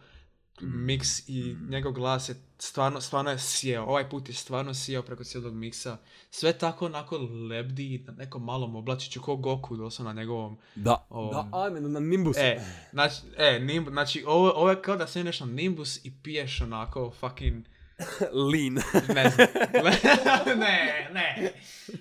[0.61, 3.83] miks i njegov glas je stvarno, stvarno je sjeo.
[3.83, 5.97] Ovaj put je stvarno sjeo preko cijelog miksa.
[6.31, 7.19] Sve tako onako
[7.51, 11.31] lebdi na nekom malom oblačiću ko Goku doslovno na njegovom Da, Ovom.
[11.51, 12.37] da, ajme, na Nimbus.
[12.37, 12.61] E,
[12.93, 17.13] znači, e, nimb, znači ovo, ovo je kao da sjedneš na Nimbus i piješ onako
[17.13, 17.65] fucking,
[18.53, 18.75] Lean.
[19.09, 19.49] ne znam,
[20.59, 21.53] ne, ne,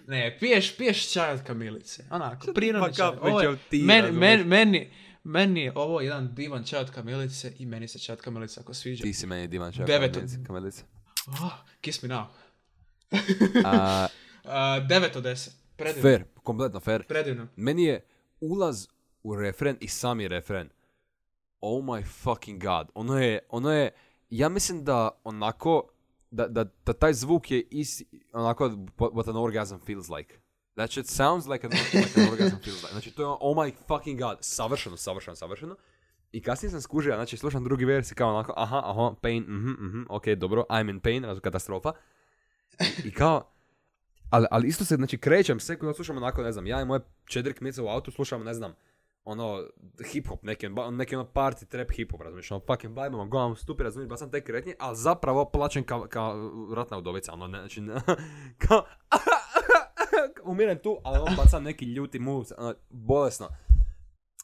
[0.07, 3.07] ne, piješ, piješ čaj od kamilice, onako, prirodni čaj.
[3.21, 4.91] Ovo je- meni, meni, meni,
[5.27, 9.03] meni je ovo jedan divan od kamilice i meni se od kamilice ako sviđa.
[9.03, 9.87] Ti si meni divan čak.
[9.87, 10.83] Devet od- kamelica.
[11.27, 12.25] Oh, kiss me now.
[13.65, 14.07] A,
[14.47, 17.07] Uh, 9 od 10, predivno, fair, kompletno fair.
[17.07, 17.47] predivno.
[17.55, 18.05] Meni je
[18.39, 18.87] ulaz
[19.23, 20.69] u refren i sami refren.
[21.61, 22.89] Oh my fucking god.
[22.93, 23.91] Ono je, ono je,
[24.29, 25.89] ja mislim da onako,
[26.31, 28.01] da, da, da taj zvuk je is,
[28.33, 30.35] onako what an orgasm feels like.
[30.77, 32.91] That shit sounds like an, like an orgasm feels like.
[32.91, 34.37] Znači to je oh my fucking god.
[34.41, 35.75] Savršeno, savršeno, savršeno.
[36.31, 40.03] I kasnije sam skužio, znači slušam drugi vers kao onako, aha, aha, pain, mhm, mhm,
[40.09, 41.91] ok, dobro, I'm in pain, razum, katastrofa.
[43.05, 43.51] I, kao,
[44.29, 47.53] ali, ali isto se, znači, krećem, kada slušam onako, ne znam, ja i moje četiri
[47.53, 48.73] kmice u autu slušamo, ne znam,
[49.23, 49.63] ono,
[50.13, 54.31] hip-hop, neki, neki ono party trap hip-hop, razumiješ, ono fucking bajbama, gledam stupi, razumiješ, bacam
[54.31, 57.93] te kretnje, ali zapravo plaćem kao, kao ratna udovica, ono, ne, znači, ne,
[58.67, 58.85] kao,
[60.43, 63.47] umirem tu, ali on bacam neki ljuti moves, ono, bolesno.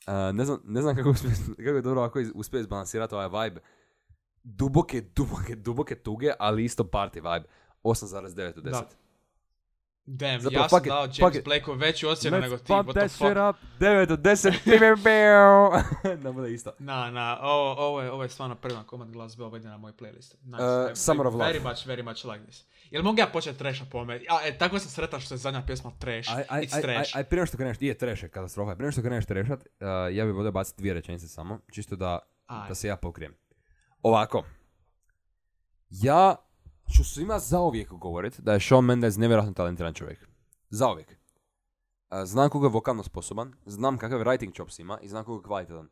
[0.07, 1.33] Uh, ne, znam, ne znam kako, uspije,
[1.65, 3.61] kako je dobro ako uspije izbalansirati ovaj vibe.
[4.43, 7.45] Duboke, duboke, duboke tuge, ali isto party vibe.
[7.83, 8.71] 8,9 od 10.
[8.71, 8.89] Da.
[10.05, 11.43] Damn, Zapravo, ja sam dao James.
[11.43, 13.15] Blakeu veću ocjenu nego ti, what the that fuck.
[13.15, 13.55] shit up.
[13.79, 16.15] 9 od 10.
[16.23, 16.71] da bude isto.
[16.79, 19.91] Na, na, ovo, ovo, je, ovo je stvarno prvi komad glazbe, ovo ide na moj
[19.91, 20.35] playlist.
[20.43, 20.63] Nice.
[20.63, 21.45] Uh, I- Summer I of Love.
[21.45, 22.65] Very much, very much like this.
[22.93, 24.15] Jel mogu ja početi trasha po ome?
[24.23, 26.29] Ja, e, tako sam sretan što je zadnja pjesma trash.
[26.35, 27.17] Aj, aj, It's aj, aj, trash.
[27.17, 28.75] aj, prije nego što kreneš, je trash, je katastrofa.
[28.75, 32.19] Prije nego što kreneš trashat, uh, ja bih volio baciti dvije rečenice samo, čisto da,
[32.47, 32.67] Aj.
[32.67, 33.33] da se ja pokrijem.
[34.03, 34.43] Ovako.
[35.89, 36.35] Ja
[36.95, 40.27] ću svima zauvijek govorit da je Shawn Mendes nevjerojatno talentiran čovjek.
[40.69, 41.09] Zauvijek.
[41.09, 45.47] Uh, znam koga je vokalno sposoban, znam kakav writing chops ima i znam koga je
[45.47, 45.89] kvalitetan.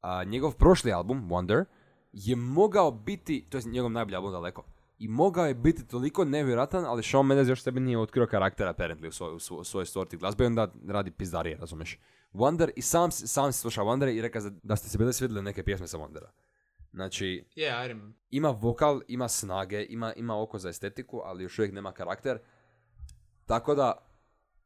[0.00, 1.64] A njegov prošli album, Wonder,
[2.12, 4.64] je mogao biti, to je njegov najbolji album daleko,
[4.98, 9.08] i mogao je biti toliko nevjerojatan, ali Shawn Mendes još sebi nije otkrio karaktera apparently
[9.08, 11.98] u, svoj, u svo- svojoj sorti glazbe i onda radi pizdarije, razumeš.
[12.32, 15.62] Wonder, i sam, sam si slušao Wonder i rekao da- ste se bili svidjeli neke
[15.62, 16.28] pjesme sa Wondera.
[16.92, 21.92] Znači, Yeah, ima vokal, ima snage, ima, ima oko za estetiku, ali još uvijek nema
[21.92, 22.38] karakter.
[23.46, 23.92] Tako da,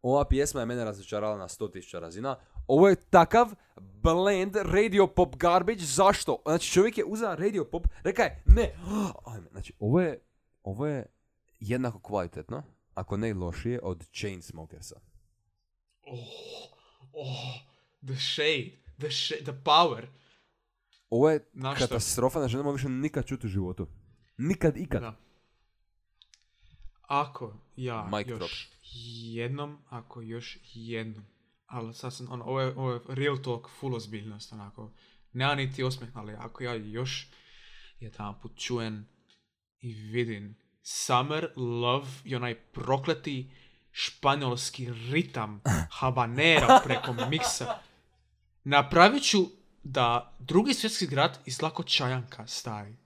[0.02, 2.36] ova pjesma je mene razočarala na 100.000 razina.
[2.70, 6.42] Ovo je takav blend radio pop garbage, zašto?
[6.44, 8.72] Znači čovjek je uzeo radio pop, rekao je, ne,
[9.32, 10.20] ajme, znači ovo je,
[10.62, 11.06] ovo je
[11.60, 12.62] jednako kvalitetno,
[12.94, 15.00] ako ne i lošije od Chainsmokersa.
[16.02, 16.18] Oh,
[17.12, 17.54] oh,
[18.06, 20.06] the shade, the, sh- the power.
[21.10, 23.86] Ovo je Na katastrofa, ne želimo više nikad čuti u životu.
[24.38, 25.00] Nikad, ikad.
[25.00, 25.16] Da.
[27.02, 28.50] Ako ja još drop.
[29.32, 31.26] jednom, ako još jednom,
[31.70, 34.92] ali sasvim, ono, ovo je, ovo je real talk, full ozbiljnost, onako,
[35.32, 37.28] nema niti osmeh, ali ako ja još
[38.00, 39.08] jedan put čujem
[39.80, 43.50] i vidim Summer Love i onaj prokleti
[43.92, 45.62] španjolski ritam
[45.98, 47.78] habanera preko miksa,
[48.64, 49.38] napravit ću
[49.82, 52.96] da drugi svjetski grad izlako čajanka stavi.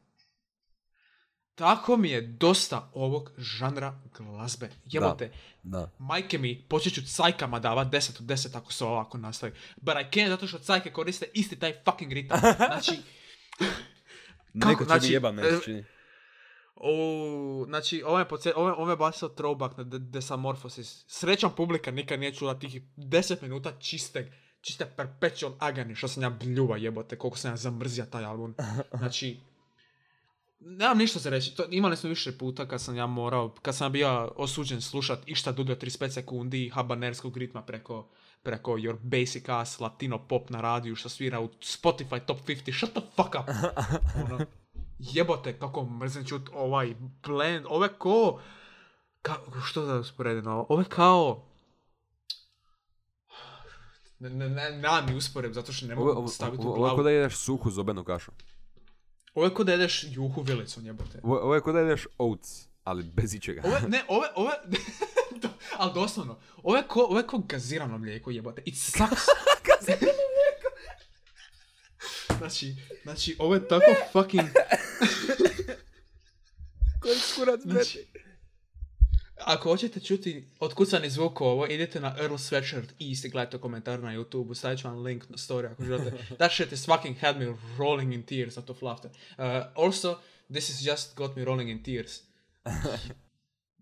[1.55, 4.71] Tako mi je dosta ovog žanra glazbe.
[4.85, 5.33] Jebote,
[5.63, 5.91] Da.
[5.99, 9.53] majke mi, počet ću cajkama davat 10 od 10 ako se ovako nastavi.
[9.77, 12.41] But I can't zato što cajke koriste isti taj fucking ritam.
[12.57, 12.93] Znači,
[14.53, 14.69] Kako?
[14.69, 15.85] Neko će Znači, meni se e, čini.
[16.77, 16.93] o,
[17.67, 21.05] znači, ovo je, podsje- ovo, je- ovo je basao throwback na De- Desamorphosis.
[21.09, 24.27] Srećan publika nikad nije čula tih 10 minuta čisteg,
[24.61, 28.55] čiste perpetual agony, što sam ja bljuva jebote, koliko sam ja zamrzija taj album.
[28.99, 29.41] Znači,
[30.65, 31.57] nemam ništa za reći.
[31.57, 35.53] To, imali smo više puta kad sam ja morao, kad sam bio osuđen slušat išta
[35.53, 38.09] dulje od 35 sekundi habanerskog ritma preko
[38.43, 42.79] preko your basic ass latino pop na radiju što svira u Spotify top 50.
[42.79, 43.49] Shut the fuck up!
[44.25, 44.47] ono,
[44.99, 46.95] jebote kako mrzim čut ovaj
[47.27, 47.67] blend.
[47.69, 48.41] Ovo je ko...
[49.23, 49.35] Ka,
[49.65, 50.81] što da usporedim ovo?
[50.81, 51.45] Je kao...
[54.19, 56.97] Ne, ne, ne, nemam mi uspored, zato što ne mogu staviti u ovo glavu.
[56.97, 58.33] ko da jedeš suhu zobenu kašu.
[59.35, 61.21] Ovo je kod da jedeš juhu vilicom, jebote.
[61.23, 63.63] Ovo, je kod da jedeš oats, ali bez ičega.
[63.65, 64.29] Ovo, ne, ovo, ove...
[64.35, 64.51] ovo,
[65.43, 68.63] do, ali doslovno, ovo je ko, ovo je ko gazirano mlijeko, jebote.
[68.65, 69.27] It sucks.
[69.69, 70.77] gazirano mlijeko.
[72.39, 74.49] znači, znači, ovo je tako fucking...
[77.01, 78.07] Koji skurac, Znači-
[79.45, 84.55] ako hoćete čuti otkucani zvuk ovo, idete na Earl Sweatshirt i gledajte komentar na YouTube,
[84.55, 86.11] stavit ću vam link na story ako želite.
[86.39, 89.11] That shit is fucking had me rolling in tears out of laughter.
[89.11, 89.45] Uh,
[89.85, 90.19] also,
[90.53, 92.21] this is just got me rolling in tears.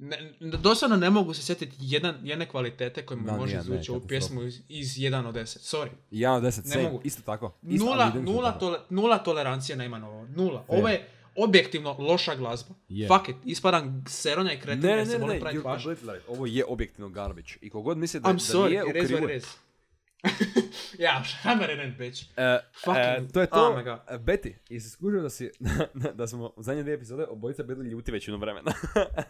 [0.04, 4.00] Ne, doslovno ne mogu se sjetiti jedan, jedne kvalitete koje mi Da, može izvući ovu
[4.00, 5.76] pjesmu iz, iz 1 od 10.
[5.76, 5.88] Sorry.
[6.10, 7.00] 1 od 10, Ne same, mogu.
[7.04, 7.54] isto tako.
[7.62, 10.26] Isto, Nula, nula, tole, nula tolerancije na Imanovo.
[10.26, 10.64] Nula.
[10.68, 12.74] Ovo je objektivno loša glazba.
[12.88, 13.08] Je.
[13.08, 13.36] Fuck it.
[13.44, 16.24] Ispadam seronja i kretina Ne, ne, jer se ne, volim praviti right.
[16.28, 17.52] Ovo je objektivno garbage.
[17.60, 19.28] I kogod misli da, I'm da sorry, nije u krivu...
[20.98, 22.22] yeah, hammer it in, bitch.
[22.36, 23.68] E, Fucking- e, to je to.
[23.68, 23.98] oh my God.
[24.08, 25.50] E, Betty, jesi skužio da si,
[26.18, 28.72] da smo u zadnje dvije epizode obojica bili ljuti većinu vremena?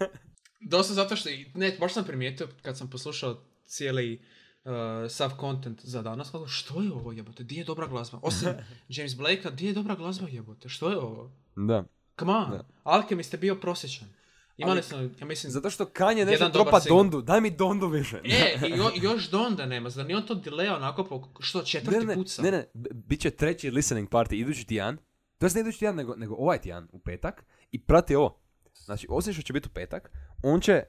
[0.70, 4.22] Dosta zato što, ne, baš sam primijetio kad sam poslušao cijeli
[4.64, 4.72] uh,
[5.10, 8.18] sav content za danas, kako, što je ovo jebote, di je dobra glazba?
[8.22, 8.48] Osim
[8.88, 11.30] James Blakea, di je dobra glazba jebote, što je ovo?
[11.56, 11.84] da.
[12.18, 12.64] Come on, Da.
[12.82, 14.08] Alchemist je bio prosječan.
[14.56, 16.80] Imali Ali- smo, ja mislim, Zato što Kanye nešto dropa.
[16.88, 17.22] Dondu.
[17.22, 18.20] Daj mi Dondu više.
[18.24, 22.04] E, jo, još Donda nema, zar nije on to delay onako po, što četvrti ne,
[22.04, 22.44] ne, put sam?
[22.44, 24.96] ne, ne, bit će treći listening party idući tjedan.
[25.38, 27.44] To je ne idući tjedan, nego, nego ovaj tjedan u petak.
[27.70, 28.40] I prati ovo.
[28.74, 30.10] Znači, osim što će biti u petak,
[30.42, 30.82] on će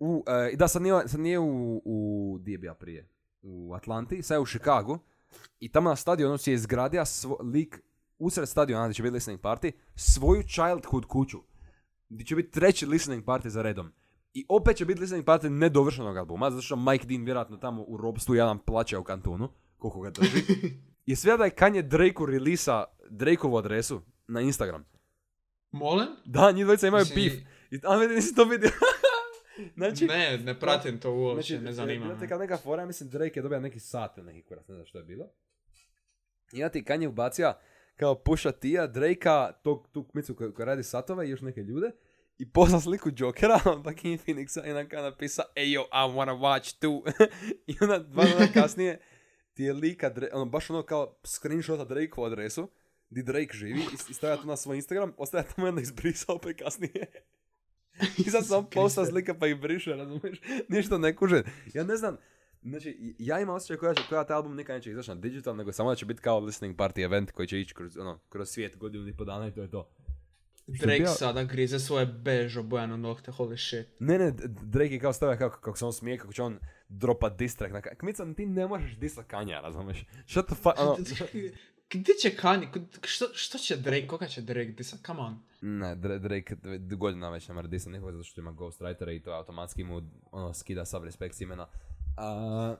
[0.00, 3.08] u, e, da sad nije, sad nije u, u, di je bio prije?
[3.42, 4.98] U Atlanti, sad je u Chicagu.
[5.60, 7.82] I tamo na stadionu si je izgradio svo, lik
[8.18, 11.38] usred stadiona gdje će biti listening party, svoju childhood kuću.
[12.08, 13.92] Gdje će biti treći listening party za redom.
[14.34, 17.96] I opet će biti listening party nedovršenog albuma, zato što Mike Dean vjerojatno tamo u
[17.96, 19.48] robstvu jedan plaće u kantonu,
[19.78, 20.42] koliko ga drži.
[21.06, 24.84] I sve da je Kanye Drakeu relisa Drakeovu adresu na Instagram.
[25.70, 26.08] Molim?
[26.24, 27.34] Da, njih dvojica imaju Mislim, beef.
[27.70, 28.70] I, a nisi to vidio.
[29.76, 32.20] znači, ne, ne pratim to uopće, znači, ne zanima bila me.
[32.20, 34.98] teka neka fora, mislim Drake je dobio neki sat ili neki kurac, ne znam što
[34.98, 35.28] je bilo.
[36.52, 37.60] I ja ti Kanye ubacija
[37.96, 41.90] kao Pusha T-a, Drakea, tog, tu kmicu koja, koja radi satove i još neke ljude.
[42.38, 47.02] I posla sliku Jokera, fucking Phoenixa i onda napisa Ey yo, I wanna watch too.
[47.72, 49.00] I onda dva dana kasnije
[49.54, 52.68] ti je lika, ono, baš ono kao screenshota Drakeovu adresu,
[53.10, 56.34] di Drake živi i, i stavlja to na svoj Instagram, ostaje tamo i onda izbrisao
[56.36, 57.06] opet kasnije.
[58.26, 60.40] I sad sam posta slika pa ih briše, razumiješ?
[60.68, 61.42] Ništa ne kuže.
[61.74, 62.16] Ja ne znam,
[62.62, 65.72] znači, ja imam osjećaj koja, će, koja taj album nikad neće izaći na digital, nego
[65.72, 68.76] samo da će biti kao listening party event koji će ići kroz, ono, kroz svijet
[68.76, 69.90] godinu i po dana i to je to.
[70.66, 73.86] Drake bio- sada grize svoje bež obojano nokte, holy shit.
[74.00, 74.32] Ne, ne,
[74.62, 77.72] Drake je kao stavio kako, kako se on smije, kako će on dropa diss track
[77.72, 80.04] na Kmica, ti ne možeš disa Kanja, razumiješ?
[80.26, 80.96] Shut the fuck, ono...
[81.90, 82.68] Gdje će Kanye,
[83.02, 85.38] što, što će Drake, koga će Drake disat, come on.
[85.60, 86.56] Ne, Dra- Drake
[86.96, 90.54] godina već ne mora disa nikoga zato što ima ghostwritera i to automatski mu ono,
[90.54, 91.66] skida sav respekt s imena.
[92.16, 92.76] A,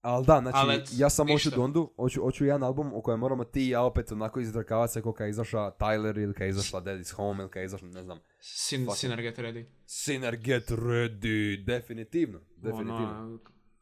[0.00, 1.50] ali da, znači, Ali ja sam hoću.
[1.50, 5.02] Dondu, hoću, hoću jedan album u kojem moramo ti i ja opet onako izdrkavati se
[5.02, 7.88] kao kad je izašla Tyler ili kad je izašla Daddy's Home ili kad je izašla,
[7.88, 9.64] ne znam, Sin, Synerget ready.
[9.86, 13.20] Sinner Get Ready, definitivno, definitivno.
[13.20, 13.38] Ono,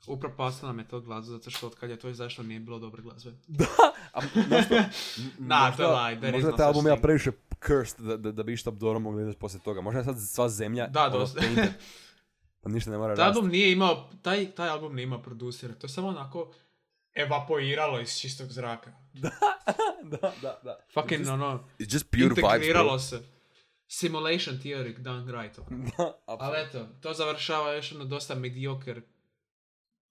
[0.06, 3.02] upropastila nam je to glazbu zato što od kad je to izašlo nije bilo dobre
[3.02, 3.30] glazbe.
[3.48, 3.66] Da,
[4.12, 4.74] a znaš što?
[4.76, 4.84] M-
[5.48, 7.30] Nah, to je možda je taj album ja previše
[7.66, 9.80] cursed da, da, da bi išta dobro mogli izaći poslije toga.
[9.80, 11.40] Možda je sad sva zemlja Da, ono, dosta.
[12.62, 15.84] pa ništa ne mora Taj album nije imao, taj, taj album nije imao producera, to
[15.84, 16.52] je samo onako
[17.14, 18.92] evapoiralo iz čistog zraka.
[19.12, 19.30] da,
[20.42, 20.78] da, da.
[20.94, 22.48] Fucking It's just, ono, it's just pure vibes, bro.
[22.54, 23.20] integriralo se.
[23.88, 25.58] Simulation theory done right.
[25.58, 25.84] ono.
[25.98, 29.02] Da, Ali eto, to završava još jednu dosta mediocre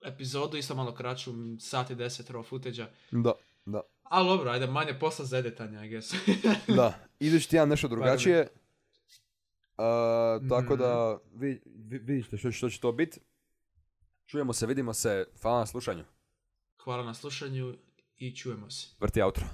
[0.01, 3.33] epizodu, isto malo kraću, sat i deset raw footage Da,
[3.65, 6.13] da, Ali dobro, ajde, manje posla za editanje, I guess.
[6.77, 6.99] da.
[7.19, 8.47] Idući tjedan nešto drugačije.
[9.77, 13.19] Uh, tako da, vi, vi, vidite što, što će to biti.
[14.25, 15.25] Čujemo se, vidimo se.
[15.41, 16.03] Hvala na slušanju.
[16.83, 17.75] Hvala na slušanju
[18.17, 18.87] i čujemo se.
[18.99, 19.45] Vrti outro.